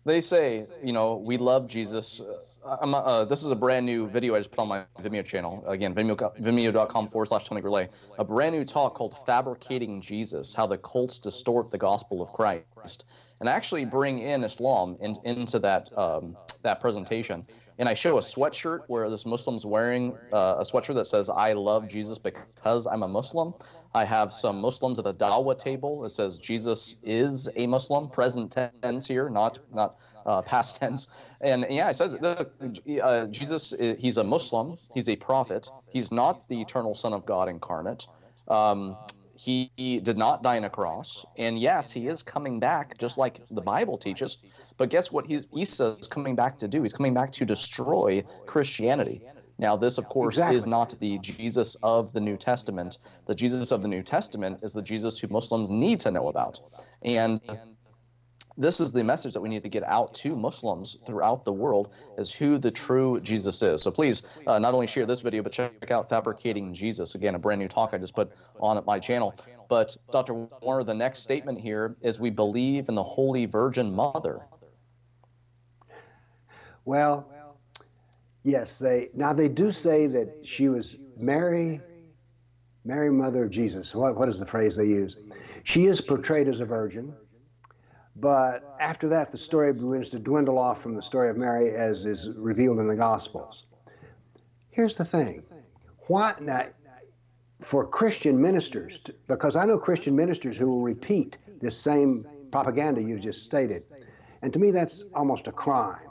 [0.04, 2.20] They say, you know, we love Jesus.
[2.20, 5.62] Uh, uh, this is a brand new video I just put on my Vimeo channel.
[5.66, 7.88] Again, Vimeo, vimeo.com forward slash Tony Gourlay.
[8.18, 13.04] A brand new talk called Fabricating Jesus How the Cults Distort the Gospel of Christ.
[13.40, 17.46] And I actually bring in Islam in, into that, um, that presentation.
[17.78, 21.52] And I show a sweatshirt where this Muslim's wearing uh, a sweatshirt that says, I
[21.52, 23.52] love Jesus because I'm a Muslim.
[23.94, 26.04] I have some Muslims at a dawah table.
[26.04, 29.96] It says Jesus is a Muslim, present tense here, not not
[30.26, 31.08] uh, past tense.
[31.40, 34.76] And yeah, I said uh, Jesus, he's a Muslim.
[34.92, 35.68] He's a prophet.
[35.88, 38.06] He's not the eternal Son of God incarnate.
[38.48, 38.96] Um,
[39.34, 41.24] he, he did not die on a cross.
[41.36, 44.38] And yes, he is coming back, just like the Bible teaches.
[44.78, 46.82] But guess what he, Isa is coming back to do?
[46.82, 49.22] He's coming back to destroy Christianity.
[49.58, 50.56] Now, this, of course, exactly.
[50.56, 52.98] is not the Jesus of the New Testament.
[53.26, 56.60] The Jesus of the New Testament is the Jesus who Muslims need to know about.
[57.02, 57.40] And
[58.58, 61.92] this is the message that we need to get out to Muslims throughout the world
[62.18, 63.82] is who the true Jesus is.
[63.82, 67.14] So please uh, not only share this video, but check out Fabricating Jesus.
[67.14, 69.34] Again, a brand new talk I just put on at my channel.
[69.68, 70.34] But Dr.
[70.34, 74.40] Warner, the next statement here is we believe in the Holy Virgin Mother.
[76.84, 77.28] Well,
[78.46, 81.80] Yes, they now they do say that she was Mary,
[82.84, 83.92] Mary, mother of Jesus.
[83.92, 85.16] What what is the phrase they use?
[85.64, 87.12] She is portrayed as a virgin,
[88.18, 92.04] but after that, the story begins to dwindle off from the story of Mary as
[92.04, 93.64] is revealed in the Gospels.
[94.70, 95.42] Here's the thing:
[96.08, 96.66] why now?
[97.62, 103.02] For Christian ministers, to, because I know Christian ministers who will repeat this same propaganda
[103.02, 103.84] you've just stated,
[104.42, 106.06] and to me that's almost a crime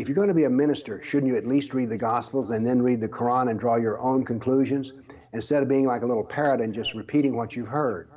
[0.00, 2.66] if you're going to be a minister, shouldn't you at least read the Gospels and
[2.66, 4.94] then read the Quran and draw your own conclusions
[5.34, 8.08] instead of being like a little parrot and just repeating what you've heard?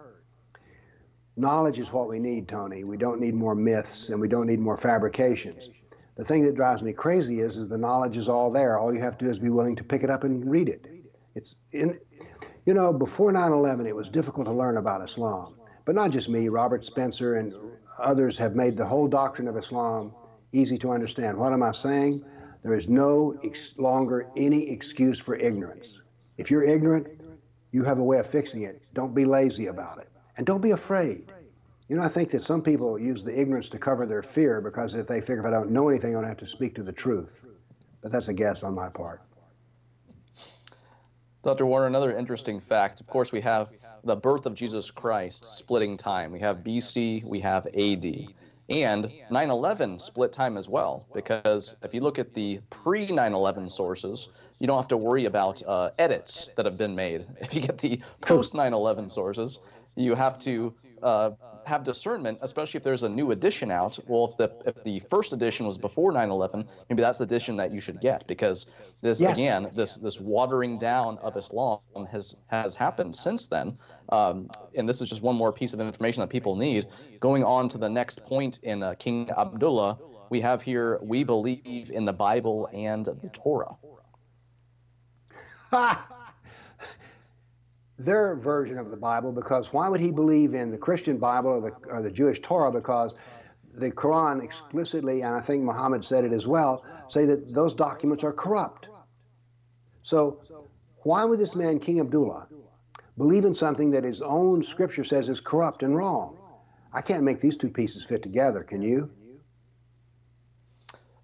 [1.36, 2.84] Knowledge is what we need, Tony.
[2.84, 5.70] We don't need more myths and we don't need more fabrications.
[6.16, 8.78] The thing that drives me crazy is, is the knowledge is all there.
[8.78, 10.86] All you have to do is be willing to pick it up and read it.
[11.34, 12.00] It's in,
[12.68, 16.50] you know, before 9/11, it was difficult to learn about Islam, but not just me.
[16.50, 17.52] Robert Spencer and
[17.98, 20.14] others have made the whole doctrine of Islam
[20.52, 21.36] easy to understand.
[21.36, 22.24] What am I saying?
[22.62, 23.36] There is no
[23.80, 26.00] longer any excuse for ignorance.
[26.38, 27.08] If you're ignorant,
[27.72, 28.84] you have a way of fixing it.
[28.94, 30.10] Don't be lazy about it.
[30.38, 31.32] And don't be afraid.
[31.90, 34.94] You know, I think that some people use the ignorance to cover their fear because
[34.94, 36.94] if they figure if I don't know anything, I don't have to speak to the
[36.94, 37.42] truth.
[38.02, 39.22] But that's a guess on my part.
[41.44, 41.66] Dr.
[41.66, 43.02] Warner, another interesting fact.
[43.02, 43.70] Of course, we have
[44.06, 46.32] the birth of Jesus Christ splitting time.
[46.32, 48.34] We have BC, we have AD.
[48.70, 53.34] And 9 11 split time as well, because if you look at the pre 9
[53.34, 57.26] 11 sources, you don't have to worry about uh, edits that have been made.
[57.42, 59.60] If you get the post 9 11 sources,
[59.96, 61.32] you have to uh,
[61.66, 63.98] have discernment, especially if there's a new edition out.
[64.08, 67.72] Well, if the if the first edition was before 9/11, maybe that's the edition that
[67.72, 68.66] you should get because
[69.02, 69.38] this yes.
[69.38, 71.80] again, this this watering down of Islam
[72.12, 73.76] has has happened since then.
[74.10, 76.88] Um, and this is just one more piece of information that people need.
[77.20, 79.98] Going on to the next point in uh, King Abdullah,
[80.30, 83.76] we have here we believe in the Bible and the Torah.
[88.04, 91.62] their version of the Bible because why would he believe in the Christian Bible or
[91.62, 92.72] the, or the Jewish Torah?
[92.72, 93.16] Because
[93.74, 98.24] the Quran explicitly, and I think Muhammad said it as well, say that those documents
[98.24, 98.88] are corrupt.
[100.04, 100.42] So,
[101.04, 102.48] why would this man, King Abdullah,
[103.18, 106.38] believe in something that his own scripture says is corrupt and wrong?
[106.94, 109.10] I can't make these two pieces fit together, can you?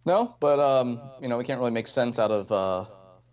[0.05, 2.85] No, but um, you know we can't really make sense out of uh,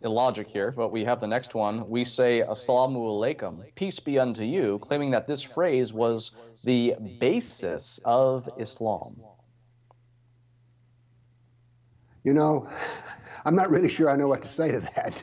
[0.03, 1.89] illogic here, but we have the next one.
[1.89, 6.33] We say Assalamu alaikum, peace be unto you, claiming that this phrase was
[6.65, 9.17] the basis of Islam.
[12.25, 12.69] You know,
[13.45, 15.23] I'm not really sure I know what to say to that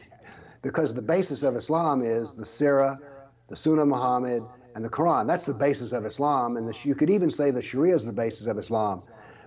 [0.62, 2.98] because the basis of Islam is the Sirah,
[3.50, 4.44] the Sunnah Muhammad,
[4.76, 5.28] and the Quran.
[5.28, 8.14] That's the basis of Islam, and the, you could even say the Sharia is the
[8.14, 9.04] basis of Islam.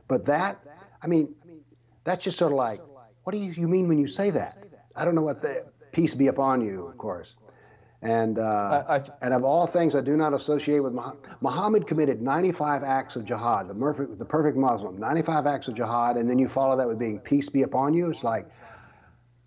[0.07, 0.61] But that,
[1.03, 1.35] I mean,
[2.05, 2.81] that's just sort of like,
[3.25, 4.66] what do you, you mean when you say that?
[4.97, 7.37] I don't know what the peace be upon you, of course.
[8.03, 11.19] And uh, I, I, and of all things, I do not associate with Muhammad.
[11.41, 16.17] Muhammad committed 95 acts of jihad, the perfect, the perfect Muslim, 95 acts of jihad,
[16.17, 18.11] and then you follow that with being peace be upon you.
[18.11, 18.47] It's like,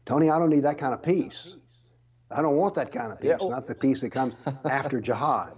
[0.06, 1.56] Tony, I don't need that kind of peace.
[2.32, 4.36] I don't want that kind of peace, yeah, not the peace that comes
[4.66, 5.54] after jihad.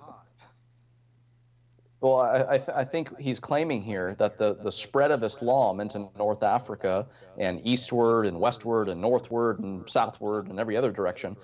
[2.01, 5.79] Well, I, I, th- I, think he's claiming here that the, the spread of Islam
[5.79, 7.05] into North Africa
[7.37, 11.37] and eastward and westward and northward and southward and every other direction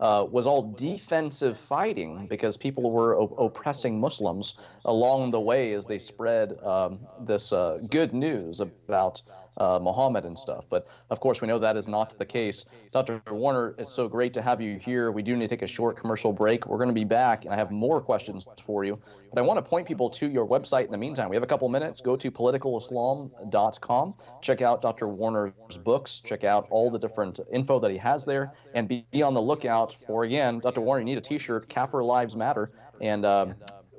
[0.00, 4.54] uh, was all defensive fighting because people were oppressing Muslims
[4.86, 9.20] along the way as they spread um, this uh, good news about
[9.56, 10.66] uh, Muhammad and stuff.
[10.68, 12.64] But of course, we know that is not the case.
[12.92, 13.20] Dr.
[13.30, 15.10] Warner, it's so great to have you here.
[15.10, 16.66] We do need to take a short commercial break.
[16.66, 18.98] We're going to be back, and I have more questions for you.
[19.30, 21.28] But I want to point people to your website in the meantime.
[21.28, 22.00] We have a couple minutes.
[22.00, 24.14] Go to politicalislam.com.
[24.42, 25.08] Check out Dr.
[25.08, 26.20] Warner's books.
[26.20, 29.96] Check out all the different info that he has there, and be, on the lookout
[30.06, 30.80] for, again, Dr.
[30.80, 32.70] Warner, you need a t shirt, Kafir Lives Matter.
[33.00, 33.54] And um,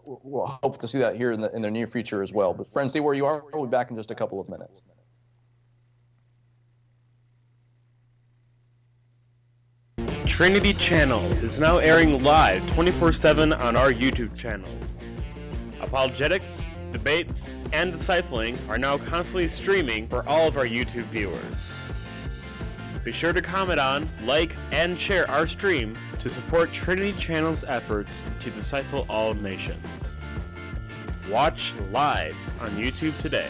[0.06, 2.54] we'll hope to see that here in the, in the near future as well.
[2.54, 3.44] But friends, see where you are.
[3.54, 4.82] We'll be back in just a couple of minutes.
[10.40, 14.72] Trinity Channel is now airing live 24 7 on our YouTube channel.
[15.82, 21.74] Apologetics, debates, and discipling are now constantly streaming for all of our YouTube viewers.
[23.04, 28.24] Be sure to comment on, like, and share our stream to support Trinity Channel's efforts
[28.40, 30.18] to disciple all nations.
[31.30, 33.50] Watch live on YouTube today.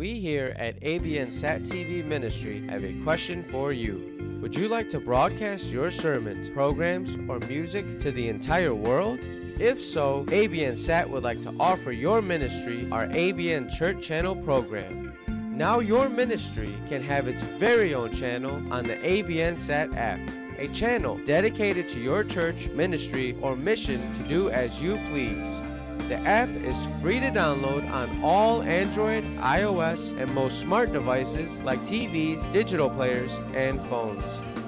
[0.00, 4.38] We here at ABN Sat TV Ministry have a question for you.
[4.40, 9.18] Would you like to broadcast your sermons, programs, or music to the entire world?
[9.60, 15.12] If so, ABN Sat would like to offer your ministry our ABN Church Channel program.
[15.54, 20.18] Now your ministry can have its very own channel on the ABN Sat app
[20.56, 25.69] a channel dedicated to your church, ministry, or mission to do as you please.
[26.08, 31.80] The app is free to download on all Android, iOS, and most smart devices like
[31.80, 34.24] TVs, digital players, and phones.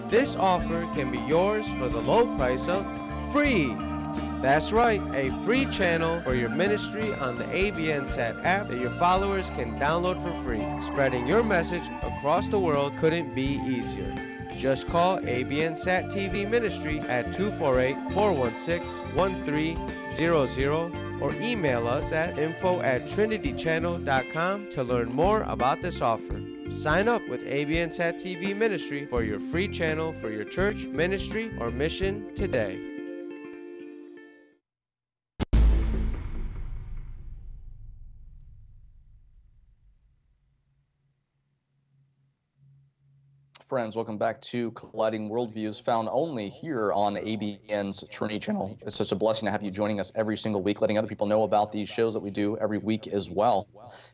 [0.08, 2.84] This offer can be yours for the low price of
[3.32, 3.74] free.
[4.42, 8.90] That's right, a free channel for your ministry on the ABN Sat app that your
[8.90, 10.64] followers can download for free.
[10.84, 14.14] Spreading your message across the world couldn't be easier.
[14.56, 22.80] Just call ABN Sat TV Ministry at 248 416 1300 or email us at info
[22.82, 26.42] at trinitychannel.com to learn more about this offer.
[26.68, 31.52] Sign up with ABN Sat TV Ministry for your free channel for your church, ministry,
[31.60, 32.91] or mission today.
[43.72, 48.76] Friends, welcome back to Colliding Worldviews, found only here on ABN's Trinity channel.
[48.82, 51.26] It's such a blessing to have you joining us every single week, letting other people
[51.26, 53.66] know about these shows that we do every week as well.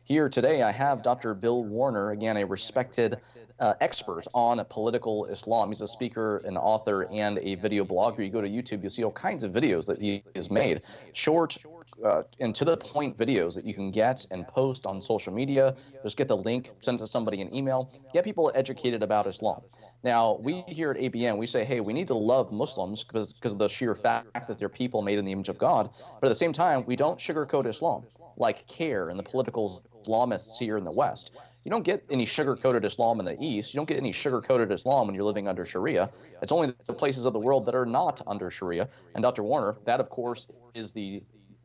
[0.05, 1.33] Here today, I have Dr.
[1.33, 3.19] Bill Warner, again, a respected
[3.59, 5.67] uh, expert on political Islam.
[5.67, 8.19] He's a speaker, an author, and a video blogger.
[8.19, 10.83] You go to YouTube, you'll see all kinds of videos that he has made.
[11.11, 11.57] Short,
[12.03, 15.75] uh, and to the point videos that you can get and post on social media.
[16.03, 19.61] Just get the link, send it to somebody an email, get people educated about Islam.
[20.03, 23.57] Now, we here at ABN, we say, hey, we need to love Muslims because of
[23.57, 25.89] the sheer fact that they're people made in the image of God.
[26.21, 28.03] But at the same time, we don't sugarcoat Islam
[28.37, 31.31] like CAIR and the political Islamists here in the West.
[31.65, 33.73] You don't get any sugar-coated Islam in the East.
[33.73, 36.09] You don't get any sugar-coated Islam when you're living under Sharia.
[36.41, 38.87] It's only the places of the world that are not under Sharia.
[39.13, 39.43] And Dr.
[39.43, 41.21] Warner, that of course is the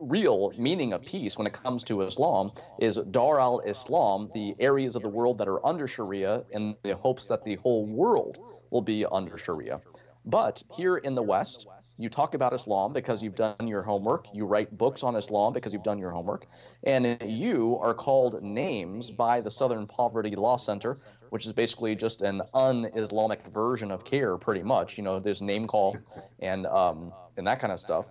[0.08, 4.94] real meaning of peace when it comes to Islam is Dar al Islam, the areas
[4.96, 8.38] of the world that are under Sharia, in the hopes that the whole world
[8.70, 9.80] will be under Sharia.
[10.24, 14.26] But here in the West, you talk about Islam because you've done your homework.
[14.32, 16.46] You write books on Islam because you've done your homework.
[16.84, 20.98] And you are called names by the Southern Poverty Law Center,
[21.30, 24.98] which is basically just an un Islamic version of CAIR, pretty much.
[24.98, 25.96] You know, there's name call
[26.40, 28.06] and, um, and that kind of stuff.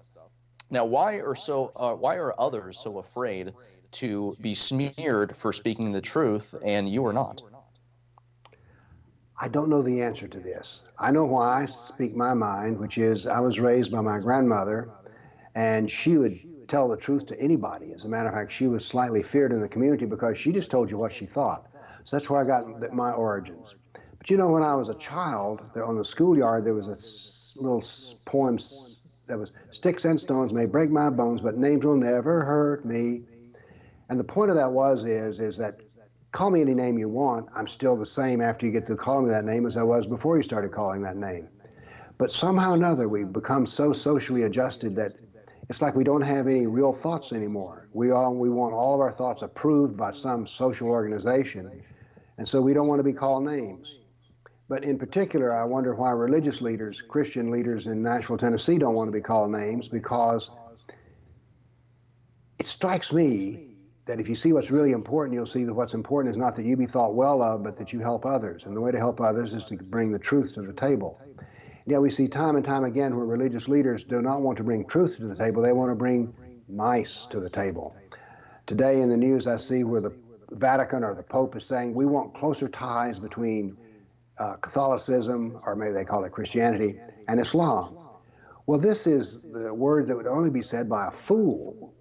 [0.73, 3.53] Now, why are so uh, why are others so afraid
[3.91, 7.43] to be smeared for speaking the truth, and you are not?
[9.39, 10.83] I don't know the answer to this.
[10.97, 14.89] I know why I speak my mind, which is I was raised by my grandmother,
[15.53, 17.93] and she would tell the truth to anybody.
[17.93, 20.71] As a matter of fact, she was slightly feared in the community because she just
[20.71, 21.67] told you what she thought.
[22.03, 23.75] So that's where I got my origins.
[24.17, 27.62] But you know, when I was a child, there on the schoolyard, there was a
[27.62, 27.83] little
[28.25, 28.57] poem
[29.27, 33.21] that was sticks and stones may break my bones, but names will never hurt me.
[34.09, 35.79] And the point of that was is is that
[36.31, 39.25] call me any name you want, I'm still the same after you get to calling
[39.25, 41.47] me that name as I was before you started calling that name.
[42.17, 45.13] But somehow or another we've become so socially adjusted that
[45.69, 47.88] it's like we don't have any real thoughts anymore.
[47.93, 51.83] We all we want all of our thoughts approved by some social organization.
[52.38, 53.99] And so we don't want to be called names.
[54.69, 59.10] But in particular, I wonder why religious leaders, Christian leaders in Nashville, Tennessee, don't want
[59.10, 60.49] to be called names because
[62.60, 63.73] it strikes me
[64.06, 66.65] that if you see what's really important, you'll see that what's important is not that
[66.65, 68.63] you be thought well of, but that you help others.
[68.65, 71.19] And the way to help others is to bring the truth to the table.
[71.86, 74.86] Yeah, we see time and time again where religious leaders do not want to bring
[74.86, 76.34] truth to the table, they want to bring
[76.67, 77.95] nice to the table.
[78.65, 80.13] Today in the news, I see where the
[80.52, 83.76] Vatican or the Pope is saying we want closer ties between
[84.39, 87.98] uh, Catholicism, or maybe they call it Christianity, and Islam.
[88.65, 91.93] Well, this is the word that would only be said by a fool,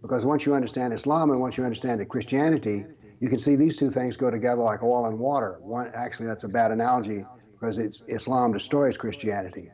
[0.00, 2.86] because once you understand Islam and once you understand Christianity,
[3.20, 5.58] you can see these two things go together like oil and water.
[5.60, 9.70] One, actually, that's a bad analogy because it's, Islam destroys Christianity.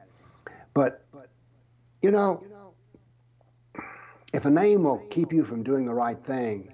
[0.73, 1.05] But,
[2.03, 2.43] you know,
[4.33, 6.73] if a name will keep you from doing the right thing,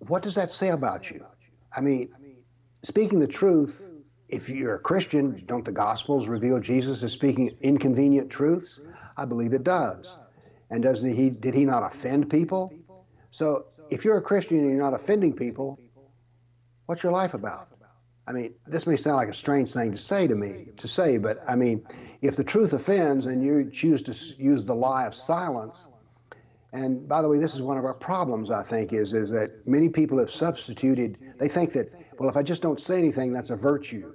[0.00, 1.24] what does that say about you?
[1.76, 2.12] I mean,
[2.82, 3.82] speaking the truth,
[4.28, 8.80] if you're a Christian, don't the Gospels reveal Jesus as speaking inconvenient truths?
[9.16, 10.16] I believe it does.
[10.70, 11.30] And doesn't he?
[11.30, 12.72] Did he not offend people?
[13.30, 15.78] So if you're a Christian and you're not offending people,
[16.86, 17.68] what's your life about?
[18.26, 21.18] I mean, this may sound like a strange thing to say to me to say,
[21.18, 21.84] but I mean,
[22.22, 25.88] if the truth offends and you choose to use the lie of silence,
[26.72, 29.66] and by the way, this is one of our problems, I think, is, is that
[29.66, 33.50] many people have substituted, they think that well, if I just don't say anything, that's
[33.50, 34.14] a virtue.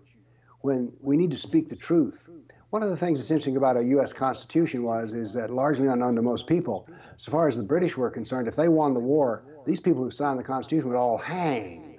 [0.62, 2.28] When we need to speak the truth.
[2.70, 4.12] One of the things that's interesting about our U.S.
[4.12, 8.10] Constitution was is that largely unknown to most people, so far as the British were
[8.10, 11.98] concerned, if they won the war, these people who signed the Constitution would all hang.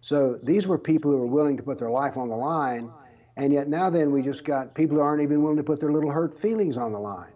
[0.00, 2.90] So these were people who were willing to put their life on the line,
[3.36, 5.92] and yet now then we just got people who aren't even willing to put their
[5.92, 7.32] little hurt feelings on the line.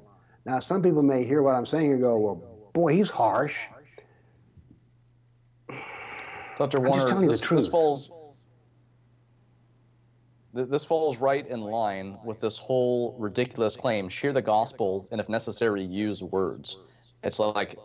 [0.46, 3.56] Now some people may hear what I'm saying and go, well, boy, he's harsh.
[6.56, 6.80] Dr.
[6.80, 8.10] Warner, this, this, falls.
[10.54, 15.20] th- this falls right in line with this whole ridiculous claim: share the gospel, and
[15.20, 16.78] if necessary, use words.
[17.22, 17.76] It's like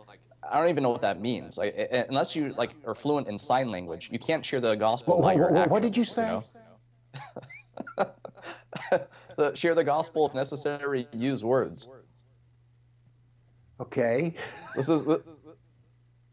[0.51, 1.57] I don't even know what that means.
[1.57, 1.75] Like,
[2.09, 5.21] unless you like are fluent in sign language, you can't share the gospel.
[5.21, 6.27] What, what, what, what did you say?
[6.27, 6.43] You
[7.97, 8.07] know?
[9.37, 11.07] the, share the gospel if necessary.
[11.13, 11.87] Use words.
[13.79, 14.33] Okay.
[14.75, 15.03] This is.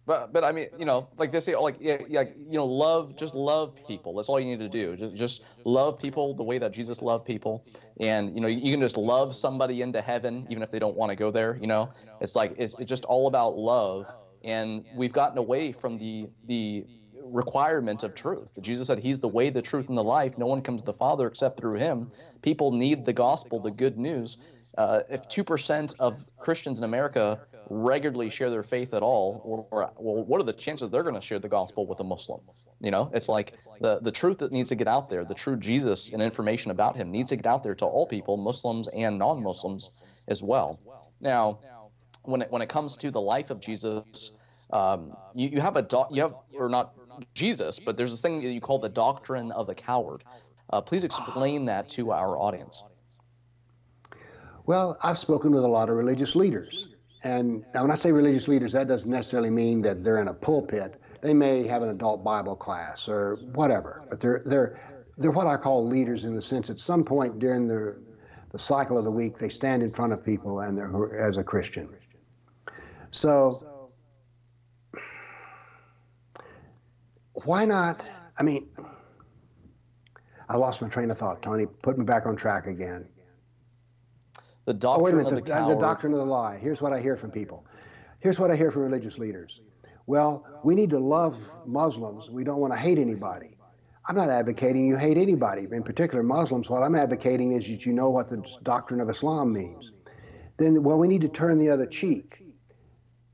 [0.07, 3.17] But but I mean, you know, like they say, like yeah, yeah, you know, love,
[3.17, 4.15] just love people.
[4.15, 4.97] That's all you need to do.
[4.97, 7.65] Just, just love people the way that Jesus loved people,
[8.01, 11.11] and you know, you can just love somebody into heaven even if they don't want
[11.11, 11.57] to go there.
[11.59, 11.91] You know,
[12.21, 14.07] it's like it's, it's just all about love,
[14.43, 16.85] and we've gotten away from the the
[17.23, 18.51] requirement of truth.
[18.61, 20.37] Jesus said He's the way, the truth, and the life.
[20.37, 22.11] No one comes to the Father except through Him.
[22.43, 24.37] People need the gospel, the good news.
[24.77, 29.67] Uh, if two percent of Christians in America regularly share their faith at all, or,
[29.71, 32.41] or well, what are the chances they're going to share the gospel with a Muslim?
[32.81, 35.57] You know, it's like the the truth that needs to get out there, the true
[35.57, 39.19] Jesus and information about him needs to get out there to all people, Muslims and
[39.19, 39.91] non-Muslims
[40.29, 40.81] as well.
[41.21, 41.59] Now,
[42.23, 44.33] when it when it comes to the life of Jesus,
[44.71, 46.95] um, you, you have a do- you have or not
[47.35, 50.25] Jesus, but there's this thing that you call the doctrine of the coward.
[50.71, 52.83] Uh, please explain that to our audience.
[54.67, 56.89] Well, I've spoken with a lot of religious leaders,
[57.25, 60.35] and now, when I say religious leaders, that doesn't necessarily mean that they're in a
[60.35, 61.01] pulpit.
[61.23, 64.79] They may have an adult Bible class or whatever, but they're they're
[65.17, 67.97] they're what I call leaders in the sense at some point during the
[68.53, 71.45] the cycle of the week they stand in front of people and they're as a
[71.45, 71.89] Christian.
[73.11, 73.91] So
[77.45, 78.05] why not?
[78.39, 78.69] I mean,
[80.49, 81.67] I lost my train of thought, Tony.
[81.67, 83.09] Put me back on track again.
[84.67, 86.59] The doctrine oh, wait a minute, of the, the, uh, the doctrine of the lie.
[86.59, 87.67] Here's what I hear from people.
[88.21, 89.61] Here's what I hear from religious leaders.
[90.07, 92.31] Well, we need to love Muslims.
[92.31, 93.57] We don't want to hate anybody.
[94.07, 96.69] I'm not advocating you hate anybody, in particular Muslims.
[96.69, 99.93] What I'm advocating is that you know what the doctrine of Islam means.
[100.59, 102.43] Then, well, we need to turn the other cheek.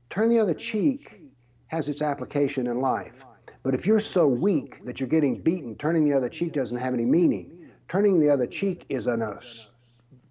[0.09, 1.21] Turn the other cheek
[1.67, 3.23] has its application in life.
[3.63, 6.93] But if you're so weak that you're getting beaten, turning the other cheek doesn't have
[6.93, 7.69] any meaning.
[7.87, 9.21] Turning the other cheek is an,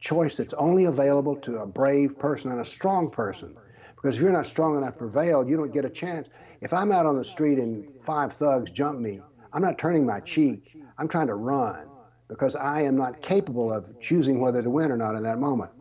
[0.00, 3.56] choice that's only available to a brave person and a strong person.
[3.94, 6.28] Because if you're not strong enough to prevail, you don't get a chance.
[6.62, 9.20] If I'm out on the street and five thugs jump me,
[9.52, 10.76] I'm not turning my cheek.
[10.98, 11.88] I'm trying to run
[12.28, 15.72] because I am not capable of choosing whether to win or not in that moment.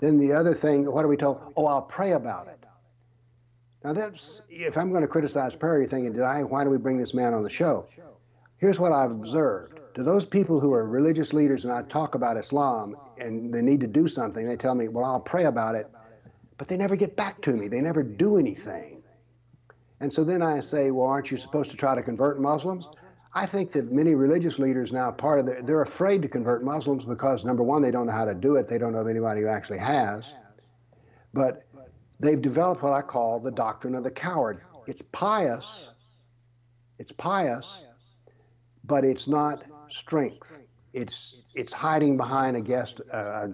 [0.00, 1.52] Then the other thing, what are we told?
[1.56, 2.58] Oh, I'll pray about it.
[3.84, 6.42] Now that's if I'm going to criticize prayer, you're thinking, did I?
[6.42, 7.86] Why do we bring this man on the show?
[8.58, 12.36] Here's what I've observed to those people who are religious leaders and I talk about
[12.36, 15.88] Islam and they need to do something, they tell me, well, I'll pray about it,
[16.58, 17.68] but they never get back to me.
[17.68, 19.02] They never do anything.
[20.00, 22.88] And so then I say, well, aren't you supposed to try to convert Muslims?
[23.34, 27.04] I think that many religious leaders now, part of the, they're afraid to convert Muslims
[27.04, 28.68] because number one, they don't know how to do it.
[28.68, 30.34] They don't know of anybody who actually has.
[31.32, 31.62] But
[32.18, 34.62] they've developed what I call the doctrine of the coward.
[34.86, 35.92] It's pious.
[36.98, 37.86] It's pious,
[38.84, 40.58] but it's not strength.
[40.92, 43.50] It's it's hiding behind a guest a,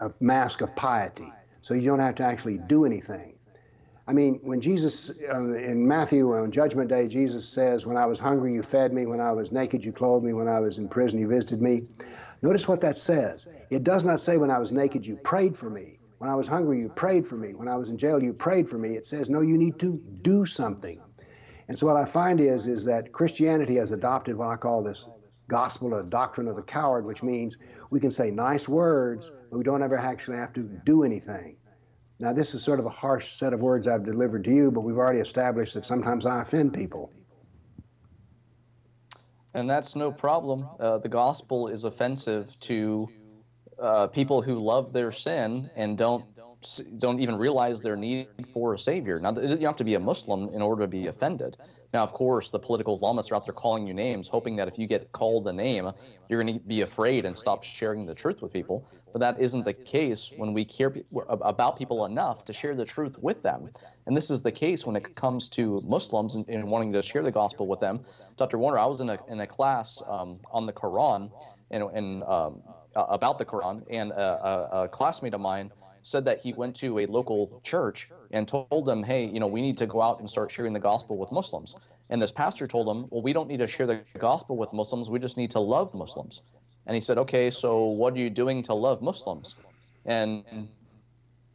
[0.00, 3.34] a mask of piety, so you don't have to actually do anything.
[4.08, 8.18] I mean, when Jesus uh, in Matthew on Judgment Day, Jesus says, "When I was
[8.18, 10.88] hungry, you fed me; when I was naked, you clothed me; when I was in
[10.88, 11.82] prison, you visited me."
[12.42, 13.46] Notice what that says.
[13.70, 16.46] It does not say, "When I was naked, you prayed for me." When I was
[16.46, 17.52] hungry, you prayed for me.
[17.52, 18.94] When I was in jail, you prayed for me.
[18.94, 21.00] It says, no, you need to do something.
[21.66, 25.04] And so what I find is, is that Christianity has adopted what I call this
[25.52, 27.58] gospel or doctrine of the coward, which means
[27.90, 31.56] we can say nice words, but we don't ever actually have to do anything.
[32.18, 34.80] Now, this is sort of a harsh set of words I've delivered to you, but
[34.80, 37.12] we've already established that sometimes I offend people.
[39.54, 40.66] And that's no problem.
[40.80, 43.08] Uh, the gospel is offensive to
[43.78, 46.24] uh, people who love their sin and don't
[46.98, 49.18] don't even realize their need for a savior.
[49.18, 51.56] Now, you don't have to be a Muslim in order to be offended.
[51.92, 54.78] Now, of course, the political Islamists are out there calling you names, hoping that if
[54.78, 55.90] you get called a name,
[56.28, 58.88] you're going to be afraid and stop sharing the truth with people.
[59.12, 60.94] But that isn't the case when we care
[61.28, 63.70] about people enough to share the truth with them.
[64.06, 67.22] And this is the case when it comes to Muslims and, and wanting to share
[67.22, 68.00] the gospel with them.
[68.36, 68.56] Dr.
[68.56, 71.30] Warner, I was in a, in a class um, on the Quran
[71.70, 72.62] and, and um,
[72.94, 75.70] about the Quran, and a, a, a classmate of mine
[76.02, 79.60] said that he went to a local church and told them, hey, you know, we
[79.60, 81.76] need to go out and start sharing the gospel with Muslims.
[82.10, 85.08] And this pastor told him, well, we don't need to share the gospel with Muslims.
[85.08, 86.42] We just need to love Muslims.
[86.86, 89.56] And he said, okay, so what are you doing to love Muslims?
[90.04, 90.44] And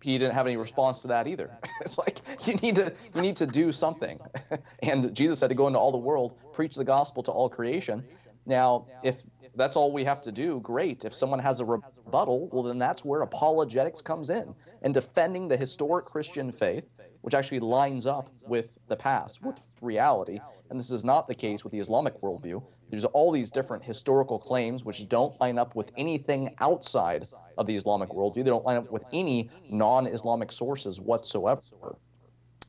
[0.02, 1.52] he didn't have any response to that either.
[1.82, 4.20] it's like you need to you need to do something.
[4.84, 8.04] and Jesus had to go into all the world, preach the gospel to all creation.
[8.46, 9.18] Now, if
[9.58, 11.04] that's all we have to do, great.
[11.04, 14.54] If someone has a rebuttal, well, then that's where apologetics comes in
[14.84, 16.86] and defending the historic Christian faith,
[17.22, 20.40] which actually lines up with the past, with reality.
[20.70, 22.64] And this is not the case with the Islamic worldview.
[22.90, 27.28] There's all these different historical claims which don't line up with anything outside
[27.58, 28.44] of the Islamic worldview.
[28.44, 31.62] They don't line up with any non Islamic sources whatsoever.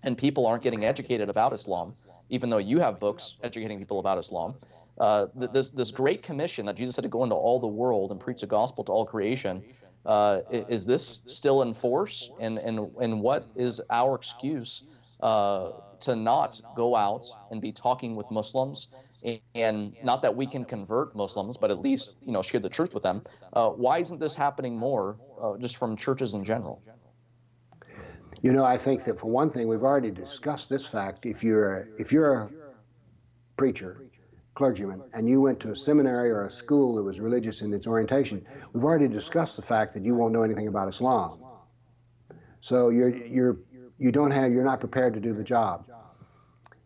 [0.03, 1.95] And people aren't getting educated about Islam,
[2.31, 4.55] even though you have books educating people about Islam.
[4.99, 8.19] Uh, this this great commission that Jesus had to go into all the world and
[8.19, 9.63] preach the gospel to all creation.
[10.05, 12.31] Uh, is this still in force?
[12.41, 14.83] And and and what is our excuse
[15.21, 15.71] uh,
[16.01, 18.89] to not go out and be talking with Muslims?
[19.55, 22.95] And not that we can convert Muslims, but at least you know share the truth
[22.95, 23.23] with them.
[23.53, 26.83] Uh, why isn't this happening more, uh, just from churches in general?
[28.43, 31.27] You know, I think that for one thing, we've already discussed this fact.
[31.27, 32.51] If you're if you're a
[33.57, 34.08] preacher
[34.59, 37.87] clergyman and you went to a seminary or a school that was religious in its
[37.87, 41.39] orientation, we've already discussed the fact that you won't know anything about Islam.
[42.61, 43.57] So you're you're
[43.99, 45.87] you don't have you're not prepared to do the job.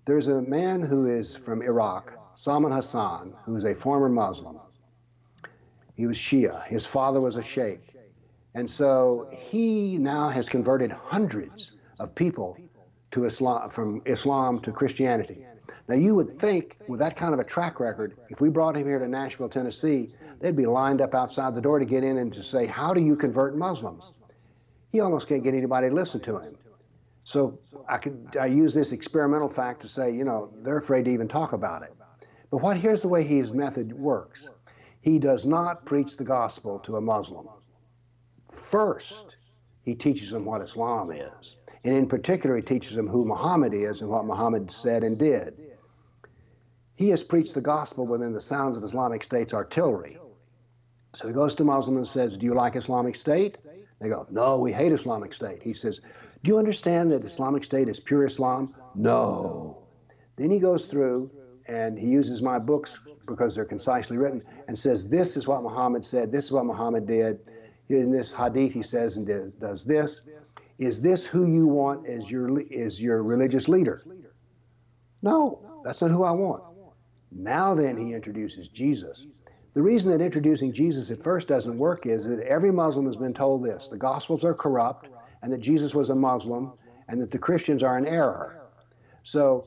[0.05, 4.59] There's a man who is from Iraq, Salman Hassan, who is a former Muslim.
[5.95, 6.63] He was Shia.
[6.67, 7.85] His father was a sheikh.
[8.55, 12.59] And so he now has converted hundreds of people
[13.13, 15.47] to Islam from Islam to Christianity.
[15.89, 18.87] Now, you would think with that kind of a track record, if we brought him
[18.87, 20.11] here to Nashville, Tennessee,
[20.41, 23.01] they'd be lined up outside the door to get in and to say, How do
[23.01, 24.13] you convert Muslims?
[24.93, 26.57] He almost can't get anybody to listen to him.
[27.25, 27.59] So
[27.89, 31.29] I could I use this experimental fact to say, you know, they're afraid to even
[31.29, 31.93] talk about it.
[32.51, 34.51] But what here's the way his method works.
[35.01, 37.49] He does not preach the gospel to a Muslim.
[38.51, 39.37] First,
[39.83, 41.57] he teaches them what Islam is.
[41.85, 45.59] And in particular, he teaches them who Muhammad is and what Muhammad said and did.
[46.95, 50.19] He has preached the gospel within the sounds of Islamic State's artillery.
[51.15, 53.59] So he goes to Muslims and says, Do you like Islamic State?
[54.01, 55.63] They go, No, we hate Islamic State.
[55.63, 56.01] He says,
[56.43, 58.75] Do you understand that Islamic State is pure Islam?
[58.95, 59.83] No.
[60.37, 61.31] Then he goes through
[61.67, 66.05] and he uses my books because they're concisely written and says, This is what Muhammad
[66.05, 67.41] said, this is what Muhammad did.
[67.89, 69.27] In this hadith, he says and
[69.61, 70.23] does this.
[70.79, 74.03] Is this who you want as your, as your religious leader?
[75.23, 76.63] No, that's not who I want.
[77.31, 79.27] Now then, he introduces Jesus.
[79.75, 83.33] The reason that introducing Jesus at first doesn't work is that every Muslim has been
[83.33, 85.09] told this the Gospels are corrupt,
[85.43, 86.73] and that Jesus was a Muslim,
[87.09, 88.61] and that the Christians are in error.
[89.23, 89.67] So,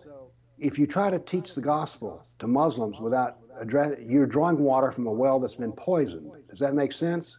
[0.57, 5.07] if you try to teach the gospel to Muslims without address, you're drawing water from
[5.07, 6.31] a well that's been poisoned.
[6.49, 7.37] Does that make sense?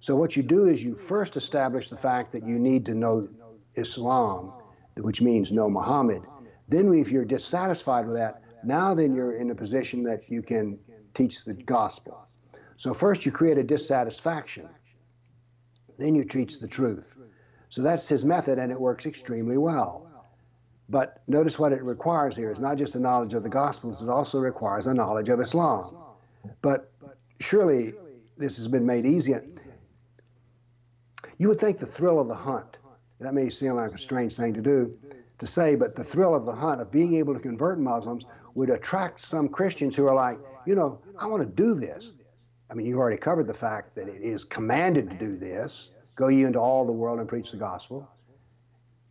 [0.00, 3.28] So, what you do is you first establish the fact that you need to know
[3.74, 4.52] Islam,
[4.96, 6.22] which means know Muhammad.
[6.68, 10.78] Then, if you're dissatisfied with that, now then you're in a position that you can
[11.14, 12.26] teach the gospel.
[12.76, 14.68] So first you create a dissatisfaction,
[15.98, 17.16] then you teach the truth.
[17.70, 20.08] So that's his method, and it works extremely well.
[20.88, 24.08] But notice what it requires here is not just a knowledge of the Gospels, it
[24.08, 25.94] also requires a knowledge of Islam.
[26.62, 26.90] But
[27.40, 27.92] surely
[28.38, 29.34] this has been made easy.
[31.38, 32.76] You would think the thrill of the hunt,
[33.20, 34.96] that may seem like a strange thing to do,
[35.38, 38.24] to say, but the thrill of the hunt, of being able to convert Muslims,
[38.54, 42.12] would attract some Christians who are like, you know, I want to do this.
[42.70, 46.26] I mean, you've already covered the fact that it is commanded to do this go
[46.26, 48.06] ye into all the world and preach the gospel.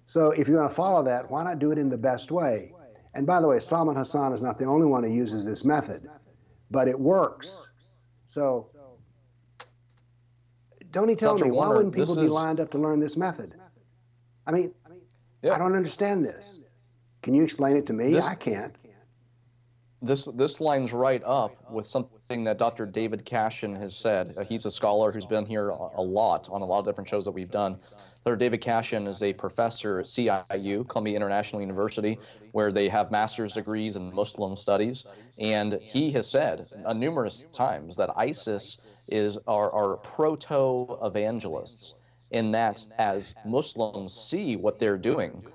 [0.05, 2.73] So if you're going to follow that, why not do it in the best way?
[3.13, 6.09] And by the way, Salman Hassan is not the only one who uses this method,
[6.69, 7.69] but it works.
[8.28, 8.69] So
[10.97, 11.45] don't he tell Dr.
[11.45, 13.53] me, Warner, why wouldn't people be lined up to learn this method?
[14.47, 14.73] I mean,
[15.43, 15.53] yeah.
[15.53, 16.59] I don't understand this.
[17.21, 18.13] Can you explain it to me?
[18.13, 18.75] This, I can't.
[20.01, 22.85] This this lines right up with something that Dr.
[22.87, 24.35] David Cashin has said.
[24.47, 27.31] He's a scholar who's been here a, lot on a lot of different shows that
[27.31, 27.79] we've done.
[28.36, 32.19] David Cashin is a professor at CIU, Columbia International University,
[32.51, 35.05] where they have master's degrees in Muslim studies,
[35.39, 41.95] and he has said uh, numerous times that ISIS is are proto evangelists
[42.32, 45.45] in that as Muslims see what they're doing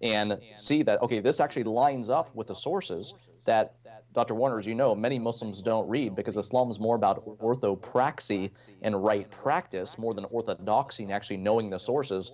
[0.00, 3.14] and see that okay this actually lines up with the sources
[3.44, 3.74] that
[4.12, 4.34] Dr.
[4.34, 8.50] Warner, as you know, many Muslims don't read because Islam is more about orthopraxy
[8.82, 12.32] and right practice more than orthodoxy and actually knowing the sources.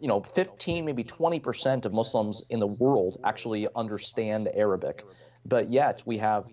[0.00, 5.04] You know, 15, maybe 20% of Muslims in the world actually understand Arabic,
[5.44, 6.44] but yet we have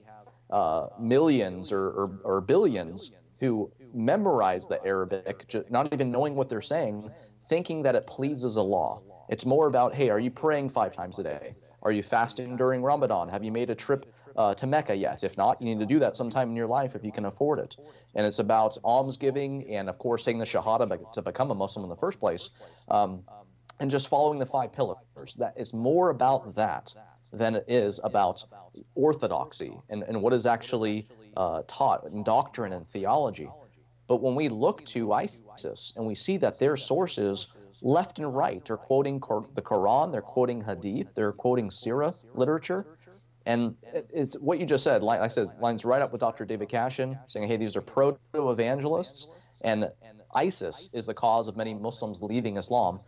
[0.50, 6.62] uh, millions or, or, or billions who memorize the Arabic, not even knowing what they're
[6.62, 7.12] saying,
[7.48, 9.02] thinking that it pleases Allah.
[9.30, 11.56] It's more about, hey, are you praying five times a day?
[11.84, 13.30] Are you fasting during Ramadan?
[13.30, 14.06] Have you made a trip
[14.36, 15.24] uh, to Mecca yet.
[15.24, 17.60] If not, you need to do that sometime in your life if you can afford
[17.60, 17.76] it.
[18.16, 21.90] And it's about almsgiving and, of course, saying the Shahada to become a Muslim in
[21.90, 22.50] the first place.
[22.90, 23.24] Um,
[23.80, 24.98] and just following the five pillars.
[25.38, 26.94] That is more about that
[27.32, 28.44] than it is about
[28.96, 33.50] orthodoxy and, and what is actually uh, taught in doctrine and theology.
[34.08, 37.48] But when we look to ISIS and we see that their sources
[37.82, 39.20] left and right are quoting
[39.54, 42.86] the Quran, they're quoting Hadith, they're quoting Sirah literature,
[43.46, 45.04] and it's what you just said.
[45.04, 46.46] Like I said, lines right up with Dr.
[46.46, 49.28] David Cashin, saying, "Hey, these are proto-evangelists,
[49.62, 49.92] and
[50.36, 53.00] ISIS is the cause of many Muslims leaving Islam."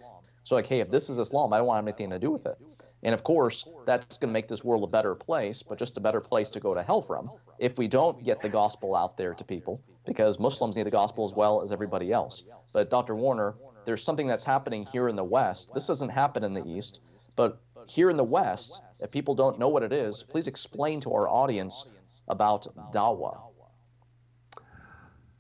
[0.44, 2.58] So, like, hey, if this is Islam, I don't want anything to do with it.
[3.02, 6.00] And of course, that's going to make this world a better place, but just a
[6.00, 9.34] better place to go to hell from if we don't get the gospel out there
[9.34, 12.44] to people, because Muslims need the gospel as well as everybody else.
[12.74, 13.16] But Dr.
[13.16, 13.56] Warner,
[13.86, 15.72] there's something that's happening here in the West.
[15.74, 17.00] This doesn't happen in the East,
[17.36, 21.12] but here in the West, if people don't know what it is, please explain to
[21.12, 21.86] our audience
[22.28, 23.38] about dawah.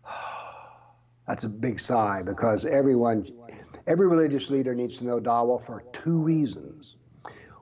[1.27, 3.27] That's a big sigh because everyone,
[3.87, 6.95] every religious leader needs to know dawah for two reasons.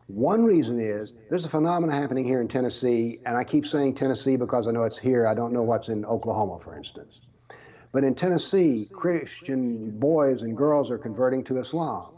[0.08, 4.36] One reason is there's a phenomenon happening here in Tennessee, and I keep saying Tennessee
[4.36, 5.28] because I know it's here.
[5.28, 7.22] I don't know what's in Oklahoma, for instance.
[7.94, 12.12] But in Tennessee, Christian boys and girls are converting to Islam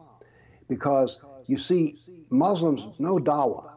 [0.68, 2.00] because you see,
[2.36, 3.72] Muslims know dawah.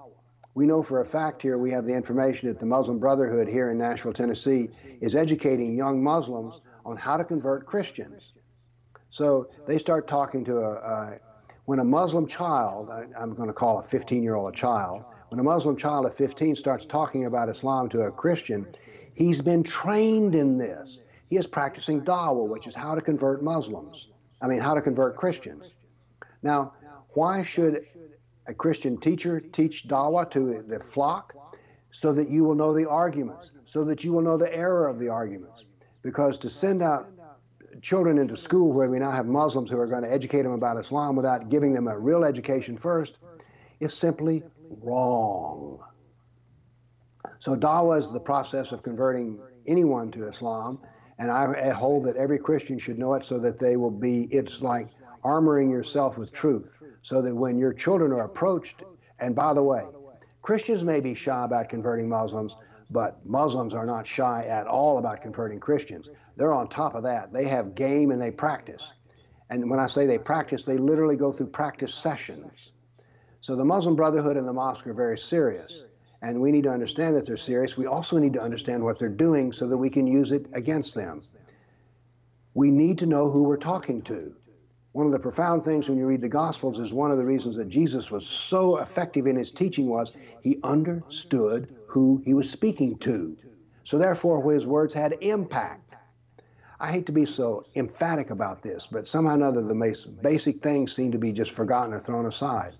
[0.54, 3.70] We know for a fact here, we have the information that the Muslim Brotherhood here
[3.70, 8.32] in Nashville, Tennessee, is educating young Muslims on how to convert Christians.
[9.10, 11.18] So they start talking to a, a
[11.66, 15.04] when a Muslim child, I, I'm going to call a 15 year old a child,
[15.28, 18.66] when a Muslim child of 15 starts talking about Islam to a Christian,
[19.14, 21.02] he's been trained in this.
[21.28, 24.08] He is practicing dawah, which is how to convert Muslims.
[24.40, 25.64] I mean, how to convert Christians.
[26.42, 26.72] Now,
[27.10, 27.84] why should
[28.48, 31.34] a Christian teacher teach dawah to the flock?
[31.90, 34.98] So that you will know the arguments, so that you will know the error of
[34.98, 35.64] the arguments.
[36.02, 37.08] Because to send out
[37.80, 40.76] children into school where we now have Muslims who are going to educate them about
[40.76, 43.18] Islam without giving them a real education first
[43.80, 44.42] is simply
[44.82, 45.82] wrong.
[47.38, 50.80] So dawah is the process of converting anyone to Islam,
[51.18, 54.60] and I hold that every Christian should know it so that they will be, it's
[54.60, 54.88] like
[55.24, 56.77] armoring yourself with truth
[57.08, 58.82] so that when your children are approached,
[59.18, 59.86] and by the way,
[60.42, 62.54] Christians may be shy about converting Muslims,
[62.90, 66.10] but Muslims are not shy at all about converting Christians.
[66.36, 67.32] They're on top of that.
[67.32, 68.92] They have game and they practice.
[69.48, 72.72] And when I say they practice, they literally go through practice sessions.
[73.40, 75.86] So the Muslim Brotherhood and the mosque are very serious.
[76.20, 77.78] And we need to understand that they're serious.
[77.78, 80.94] We also need to understand what they're doing so that we can use it against
[80.94, 81.22] them.
[82.52, 84.34] We need to know who we're talking to.
[84.98, 87.54] One of the profound things when you read the Gospels is one of the reasons
[87.54, 92.98] that Jesus was so effective in his teaching was he understood who he was speaking
[92.98, 93.36] to.
[93.84, 95.94] So therefore, his words had impact.
[96.80, 100.96] I hate to be so emphatic about this, but somehow or another, the basic things
[100.96, 102.72] seem to be just forgotten or thrown aside.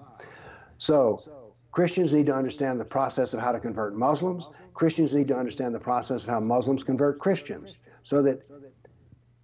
[0.78, 1.22] So,
[1.70, 4.48] Christians need to understand the process of how to convert Muslims.
[4.74, 8.42] Christians need to understand the process of how Muslims convert Christians so that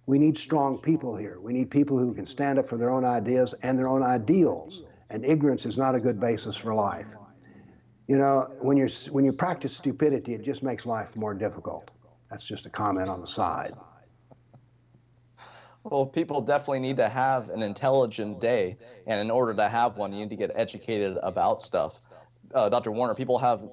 [0.07, 1.39] we need strong people here.
[1.39, 4.83] We need people who can stand up for their own ideas and their own ideals.
[5.09, 7.07] And ignorance is not a good basis for life.
[8.07, 11.89] You know, when, you're, when you practice stupidity, it just makes life more difficult.
[12.29, 13.73] That's just a comment on the side.
[15.83, 18.77] Well, people definitely need to have an intelligent day.
[19.07, 21.99] And in order to have one, you need to get educated about stuff.
[22.53, 22.91] Uh, Dr.
[22.91, 23.63] Warner, people have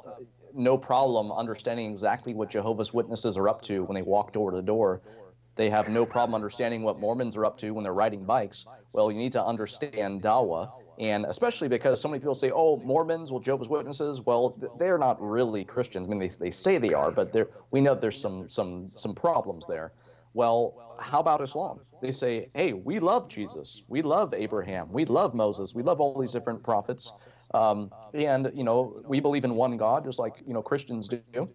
[0.54, 4.62] no problem understanding exactly what Jehovah's Witnesses are up to when they walk door to
[4.62, 5.00] door.
[5.54, 8.66] They have no problem understanding what Mormons are up to when they're riding bikes.
[8.92, 13.30] Well, you need to understand Dawah, and especially because so many people say, "Oh, Mormons,
[13.30, 16.06] well, Jehovah's Witnesses, well, they're not really Christians.
[16.06, 17.34] I mean, they, they say they are, but
[17.70, 19.92] we know there's some some some problems there."
[20.34, 21.80] Well, how about Islam?
[22.00, 26.18] They say, "Hey, we love Jesus, we love Abraham, we love Moses, we love all
[26.18, 27.12] these different prophets,
[27.52, 31.48] um, and you know, we believe in one God, just like you know Christians do."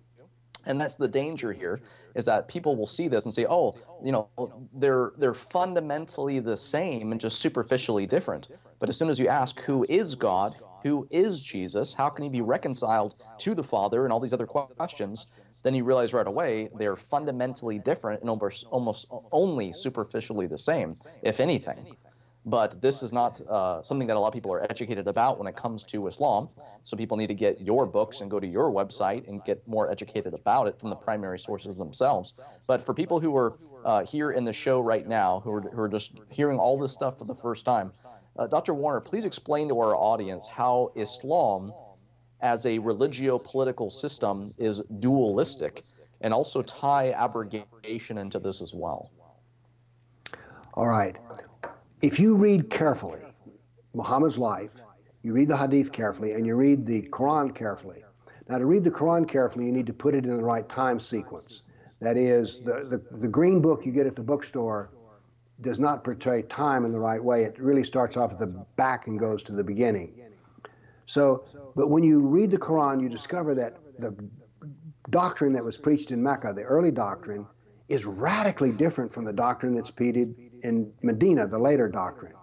[0.68, 1.80] And that's the danger here
[2.16, 4.30] is that people will see this and say oh you know
[4.74, 8.50] they're they're fundamentally the same and just superficially different.
[8.80, 10.56] But as soon as you ask who is god?
[10.84, 11.94] Who is jesus?
[11.94, 14.04] How can he be reconciled to the father?
[14.04, 15.28] and all these other questions
[15.64, 20.96] then you realize right away they're fundamentally different and almost almost only superficially the same
[21.24, 21.96] if anything
[22.48, 25.48] but this is not uh, something that a lot of people are educated about when
[25.48, 26.48] it comes to Islam.
[26.84, 29.92] So people need to get your books and go to your website and get more
[29.92, 32.34] educated about it from the primary sources themselves.
[32.66, 35.82] But for people who are uh, here in the show right now, who are, who
[35.82, 37.92] are just hearing all this stuff for the first time,
[38.40, 38.74] uh, Dr.
[38.74, 41.74] Warner, please explain to our audience how Islam
[42.40, 45.82] as a religio political system is dualistic,
[46.22, 49.12] and also tie abrogation into this as well.
[50.76, 51.16] All right.
[52.02, 53.22] If you read carefully
[53.94, 54.70] Muhammad's life,
[55.24, 58.04] you read the Hadith carefully, and you read the Quran carefully.
[58.48, 61.00] Now, to read the Quran carefully, you need to put it in the right time
[61.00, 61.64] sequence.
[62.00, 64.92] That is, the, the, the green book you get at the bookstore
[65.62, 67.44] does not portray time in the right way.
[67.44, 70.14] It really starts off at the back and goes to the beginning.
[71.08, 71.46] So,
[71.76, 74.16] but when you read the Quran, you discover that the
[75.10, 77.48] doctrine that was preached in Mecca, the early doctrine,
[77.88, 80.18] is radically different from the doctrine that's preached
[80.64, 82.34] in Medina, the later doctrine.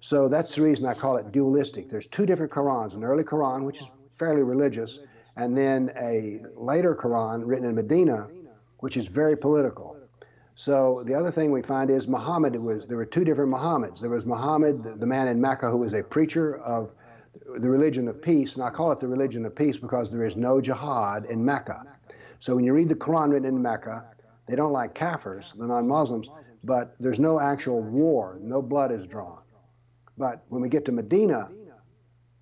[0.00, 1.90] So that's the reason I call it dualistic.
[1.90, 5.00] There's two different Qurans an early Quran, which is fairly religious,
[5.36, 8.28] and then a later Quran written in Medina,
[8.78, 9.96] which is very political.
[10.54, 14.00] So the other thing we find is Muhammad was there were two different Muhammads.
[14.00, 16.92] There was Muhammad, the man in Mecca who was a preacher of
[17.58, 20.36] the religion of peace, and I call it the religion of peace because there is
[20.36, 21.84] no jihad in Mecca.
[22.40, 24.06] So when you read the Quran written in Mecca,
[24.50, 26.28] they don't like kafirs, the non-Muslims,
[26.64, 29.42] but there's no actual war, no blood is drawn.
[30.18, 31.48] But when we get to Medina,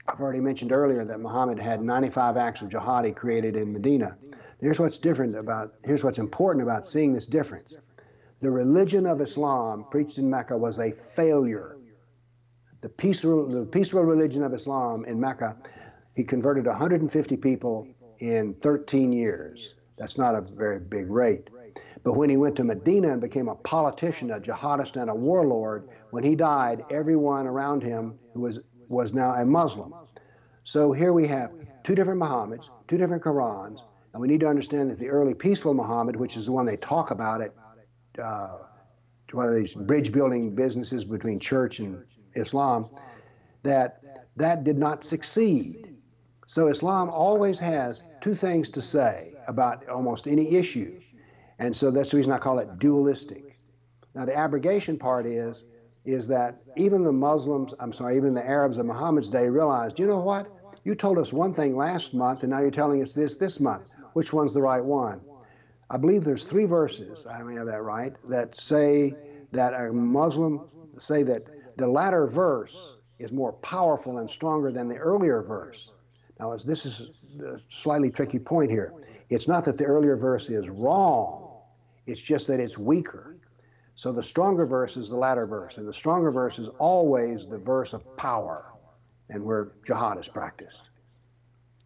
[0.07, 4.17] I've already mentioned earlier that Muhammad had 95 acts of jihad he created in Medina.
[4.59, 7.77] Here's what's different about, here's what's important about seeing this difference.
[8.41, 11.77] The religion of Islam preached in Mecca was a failure.
[12.81, 15.59] The peaceful, the peaceful religion of Islam in Mecca,
[16.17, 17.87] he converted 150 people
[18.21, 19.75] in 13 years.
[19.99, 21.51] That's not a very big rate.
[22.09, 25.91] But when he went to Medina and became a politician, a jihadist, and a warlord,
[26.11, 29.93] when he died, everyone around him was, was now a Muslim.
[30.65, 31.53] So here we have
[31.83, 33.81] two different Muhammads, two different Qurans,
[34.15, 36.79] and we need to understand that the early peaceful Muhammad, which is the one they
[36.79, 37.53] talk about at
[38.19, 38.57] uh,
[39.33, 42.03] one of these bridge building businesses between church and
[42.33, 42.89] Islam,
[43.65, 44.01] that
[44.37, 45.95] that did not succeed.
[46.47, 51.03] So Islam always has two things to say about almost any issue.
[51.59, 53.59] And so that's the reason I call it dualistic.
[54.15, 55.65] Now the abrogation part is
[56.05, 60.07] is that even the Muslims, I'm sorry, even the Arabs of Muhammad's day realized, you
[60.07, 60.49] know what?
[60.85, 63.95] You told us one thing last month and now you're telling us this this month.
[64.15, 65.21] Which one's the right one?
[65.91, 69.15] I believe there's three verses, I may have that right, that say
[69.53, 71.43] that a Muslim say that
[71.77, 75.93] the latter verse is more powerful and stronger than the earlier verse.
[76.39, 78.93] Now, this is a slightly tricky point here.
[79.31, 81.48] It's not that the earlier verse is wrong,
[82.09, 83.37] it's just that it's weaker.
[83.95, 87.59] So the stronger verse is the latter verse, and the stronger verse is always the
[87.59, 88.73] verse of power,
[89.29, 90.91] and where jihad is practiced.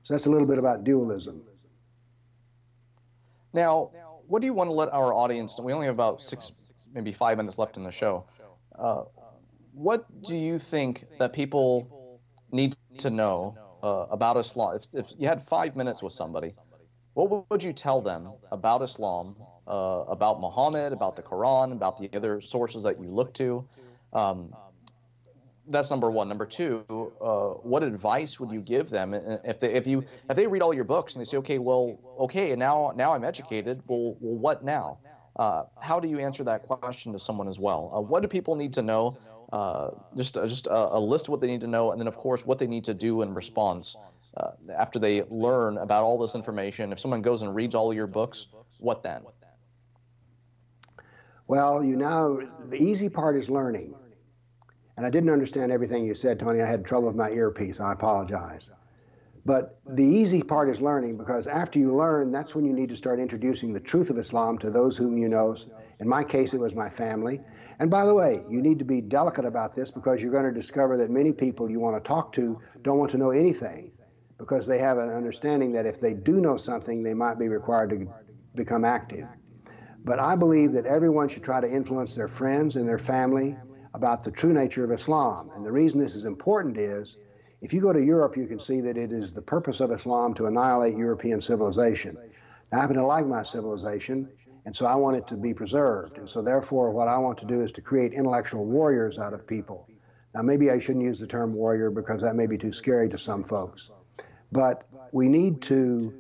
[0.02, 1.42] So that's a little bit about dualism.
[3.52, 3.90] Now,
[4.28, 5.58] what do you want to let our audience?
[5.60, 6.52] We only have about six,
[6.92, 8.24] maybe five minutes left in the show.
[8.78, 9.04] Uh,
[9.72, 12.20] what do you think that people
[12.50, 14.76] need to know uh, about Islam?
[14.76, 16.52] If, if you had five minutes with somebody,
[17.14, 19.36] what would you tell them about Islam,
[19.66, 23.66] uh, about Muhammad, about the Quran, about the other sources that you look to?
[24.12, 24.54] Um,
[25.68, 26.28] that's number one.
[26.28, 26.84] Number two,
[27.20, 30.74] uh, what advice would you give them if they if you if they read all
[30.74, 33.80] your books and they say, okay, well, okay, and now now I'm educated.
[33.86, 34.98] Well, well, what now?
[35.36, 37.90] Uh, how do you answer that question to someone as well?
[37.94, 39.16] Uh, what do people need to know?
[39.53, 42.09] Uh, just uh, just a, a, list of what they need to know, and then
[42.09, 43.96] of course what they need to do in response
[44.38, 46.90] uh, after they learn about all this information.
[46.90, 48.46] If someone goes and reads all your books,
[48.78, 49.22] what then?
[51.48, 53.94] Well, you know, the easy part is learning.
[54.96, 56.62] And I didn't understand everything you said, Tony.
[56.62, 57.80] I had trouble with my earpiece.
[57.80, 58.70] I apologize.
[59.44, 62.96] But the easy part is learning because after you learn, that's when you need to
[62.96, 65.57] start introducing the truth of Islam to those whom you know.
[65.98, 67.40] In my case, it was my family.
[67.82, 70.52] And by the way, you need to be delicate about this because you're going to
[70.52, 73.90] discover that many people you want to talk to don't want to know anything
[74.38, 77.90] because they have an understanding that if they do know something, they might be required
[77.90, 78.06] to
[78.54, 79.26] become active.
[80.04, 83.56] But I believe that everyone should try to influence their friends and their family
[83.94, 85.50] about the true nature of Islam.
[85.52, 87.16] And the reason this is important is
[87.62, 90.34] if you go to Europe, you can see that it is the purpose of Islam
[90.34, 92.16] to annihilate European civilization.
[92.72, 94.28] I happen to like my civilization,
[94.64, 96.18] and so I want it to be preserved.
[96.18, 99.46] And so, therefore, what I want to do is to create intellectual warriors out of
[99.46, 99.88] people.
[100.34, 103.18] Now, maybe I shouldn't use the term warrior because that may be too scary to
[103.18, 103.90] some folks.
[104.52, 106.14] But we need to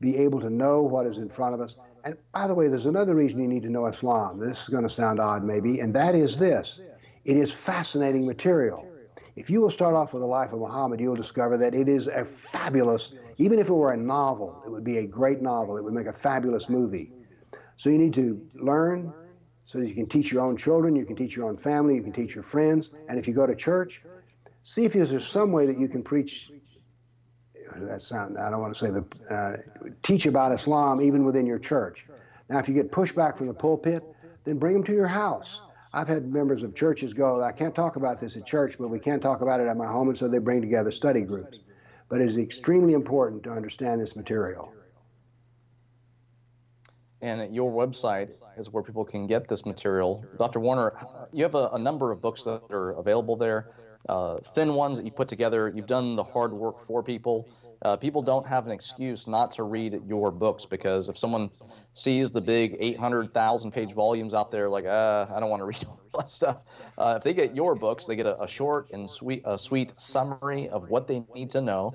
[0.00, 1.76] be able to know what is in front of us.
[2.04, 4.38] And by the way, there's another reason you need to know Islam.
[4.38, 6.80] This is going to sound odd, maybe, and that is this
[7.24, 8.86] it is fascinating material.
[9.36, 12.08] If you will start off with the life of Muhammad, you'll discover that it is
[12.08, 15.76] a fabulous, even if it were a novel, it would be a great novel.
[15.76, 17.12] It would make a fabulous movie.
[17.80, 19.10] So you need to learn
[19.64, 22.12] so you can teach your own children, you can teach your own family, you can
[22.12, 22.90] teach your friends.
[23.08, 24.02] And if you go to church,
[24.64, 26.52] see if there's some way that you can preach
[27.76, 29.56] that sound, I don't want to say the, uh,
[30.02, 32.04] teach about Islam even within your church.
[32.50, 34.04] Now, if you get pushback from the pulpit,
[34.44, 35.62] then bring them to your house.
[35.94, 38.98] I've had members of churches go, I can't talk about this at church, but we
[38.98, 41.60] can't talk about it at my home, and so they bring together study groups.
[42.10, 44.74] But it is extremely important to understand this material.
[47.22, 50.24] And your website is where people can get this material.
[50.38, 50.60] Dr.
[50.60, 50.94] Warner,
[51.32, 53.72] you have a, a number of books that are available there,
[54.08, 55.70] uh, thin ones that you put together.
[55.74, 57.50] You've done the hard work for people.
[57.82, 61.50] Uh, people don't have an excuse not to read your books because if someone
[61.94, 65.84] sees the big 800,000 page volumes out there, like, uh, I don't want to read
[65.86, 66.58] all that stuff.
[66.98, 69.94] Uh, if they get your books, they get a, a short and sweet, a sweet
[69.98, 71.94] summary of what they need to know.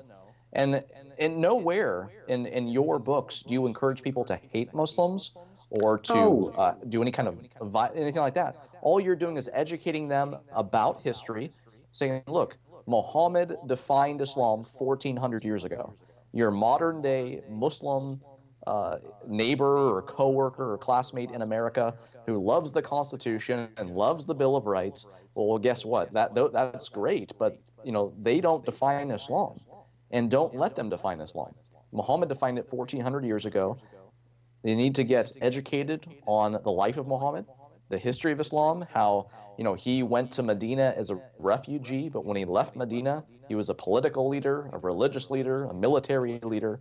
[0.55, 0.83] And,
[1.19, 5.31] and nowhere in, in your books do you encourage people to hate Muslims
[5.69, 6.53] or to Oh.
[6.57, 8.55] uh, do any kind of vi- anything like that.
[8.81, 11.51] All you're doing is educating them about history,
[11.91, 15.93] saying, look, Muhammad defined Islam 1400 years ago.
[16.33, 18.21] Your modern day Muslim
[18.67, 18.97] uh,
[19.27, 21.95] neighbor or coworker or classmate in America
[22.25, 26.11] who loves the Constitution and loves the Bill of Rights, well, guess what?
[26.13, 29.59] That that's great, but you know they don't define Islam,
[30.11, 31.53] and don't let them define Islam.
[31.91, 33.77] Muhammad defined it 1400 years ago.
[34.63, 37.45] They need to get educated on the life of Muhammad,
[37.89, 39.27] the history of Islam, how
[39.57, 43.55] you know he went to Medina as a refugee, but when he left Medina, he
[43.55, 46.79] was a political leader, a religious leader, a military leader.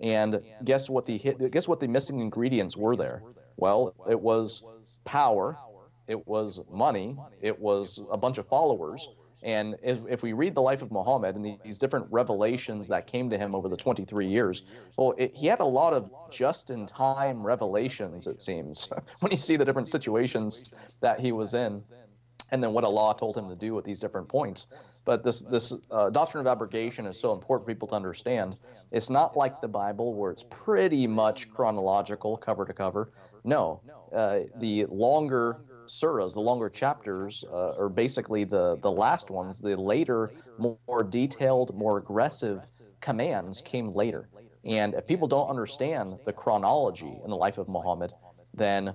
[0.00, 1.18] And guess what the
[1.50, 3.22] guess what the missing ingredients were there?
[3.56, 4.62] Well, it was
[5.04, 5.56] power,
[6.06, 9.08] it was money, it was a bunch of followers.
[9.42, 13.28] And if, if we read the life of Muhammad and these different revelations that came
[13.30, 14.62] to him over the 23 years,
[14.96, 18.88] well, it, he had a lot of just in time revelations, it seems,
[19.20, 21.82] when you see the different situations that he was in
[22.52, 24.66] and then what Allah told him to do at these different points.
[25.04, 28.56] But this this uh, doctrine of abrogation is so important for people to understand.
[28.90, 33.12] It's not like the Bible where it's pretty much chronological, cover to cover.
[33.44, 33.80] No,
[34.14, 39.60] uh, the longer surahs, the longer chapters, uh, are basically the the last ones.
[39.60, 42.48] The later, more detailed, more aggressive
[42.84, 44.18] commands came later.
[44.64, 48.12] And if people don't understand the chronology in the life of Muhammad,
[48.54, 48.94] then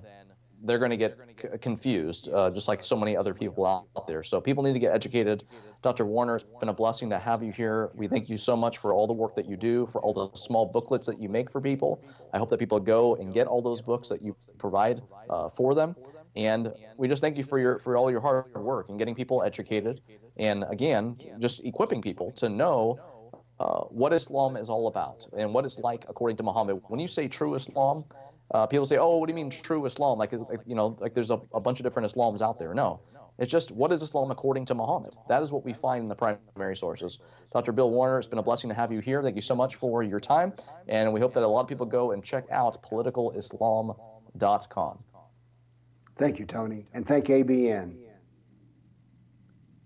[0.62, 4.22] they're going to get c- confused, uh, just like so many other people out, there.
[4.22, 5.44] So people need to get educated.
[5.82, 5.84] Dr.
[5.86, 7.90] Warner, it's been a blessing to have you here.
[7.94, 10.28] We thank you so much for all the work that you do, for all the
[10.36, 12.02] small booklets that you make for people.
[12.32, 15.74] I hope that people go and get all those books that you provide uh, for
[15.74, 15.96] them.
[16.36, 19.42] And we just thank you for your for all your hard work and getting people
[19.42, 20.00] educated,
[20.38, 22.98] and again, just equipping people to know
[23.60, 26.80] uh, what Islam is all about and what it's like according to Muhammad.
[26.88, 28.04] When you say true Islam,
[28.52, 30.18] uh, people say, "Oh, what do you mean true Islam?
[30.18, 32.74] Like, is, like you know, like there's a, a bunch of different Islams out there."
[32.74, 33.00] No,
[33.38, 35.14] it's just what is Islam according to Muhammad.
[35.28, 37.18] That is what we find in the primary sources.
[37.52, 37.72] Dr.
[37.72, 39.22] Bill Warner, it's been a blessing to have you here.
[39.22, 40.54] Thank you so much for your time,
[40.88, 45.04] and we hope that a lot of people go and check out politicalislam.com.
[46.16, 46.86] Thank you, Tony.
[46.94, 47.96] And thank ABN.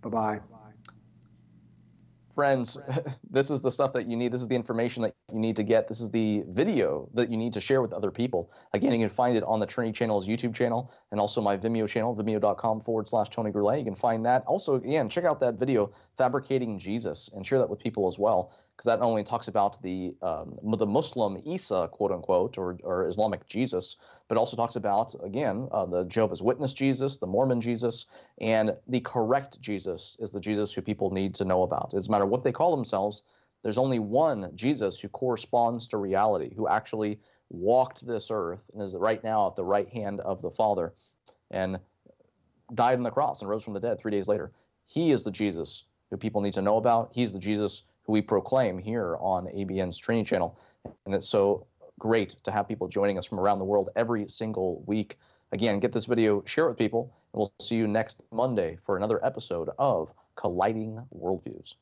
[0.02, 0.40] Bye bye.
[2.34, 2.76] friends,
[3.30, 4.32] this is the stuff that you need.
[4.32, 5.88] This is the information that you need to get.
[5.88, 8.52] This is the video that you need to share with other people.
[8.74, 11.88] Again, you can find it on the Trinity Channel's YouTube channel and also my Vimeo
[11.88, 13.80] channel, vimeo.com forward slash Tony Goulet.
[13.80, 14.44] You can find that.
[14.46, 18.52] Also, again, check out that video, Fabricating Jesus, and share that with people as well,
[18.76, 23.48] because that only talks about the um, the Muslim Isa, quote unquote, or, or Islamic
[23.48, 23.96] Jesus,
[24.28, 28.06] but also talks about, again, uh, the Jehovah's Witness Jesus, the Mormon Jesus,
[28.40, 31.90] and the correct Jesus is the Jesus who people need to know about.
[31.92, 33.24] It doesn't matter what they call themselves,
[33.62, 37.18] there's only one Jesus who corresponds to reality, who actually
[37.50, 40.92] walked this earth and is right now at the right hand of the Father
[41.50, 41.78] and
[42.74, 44.52] died on the cross and rose from the dead three days later.
[44.86, 47.10] He is the Jesus who people need to know about.
[47.12, 50.58] He's the Jesus who we proclaim here on ABN's Trinity channel.
[51.04, 51.66] And it's so
[51.98, 55.18] great to have people joining us from around the world every single week.
[55.52, 58.96] Again, get this video, share it with people, and we'll see you next Monday for
[58.96, 61.74] another episode of Colliding Worldviews.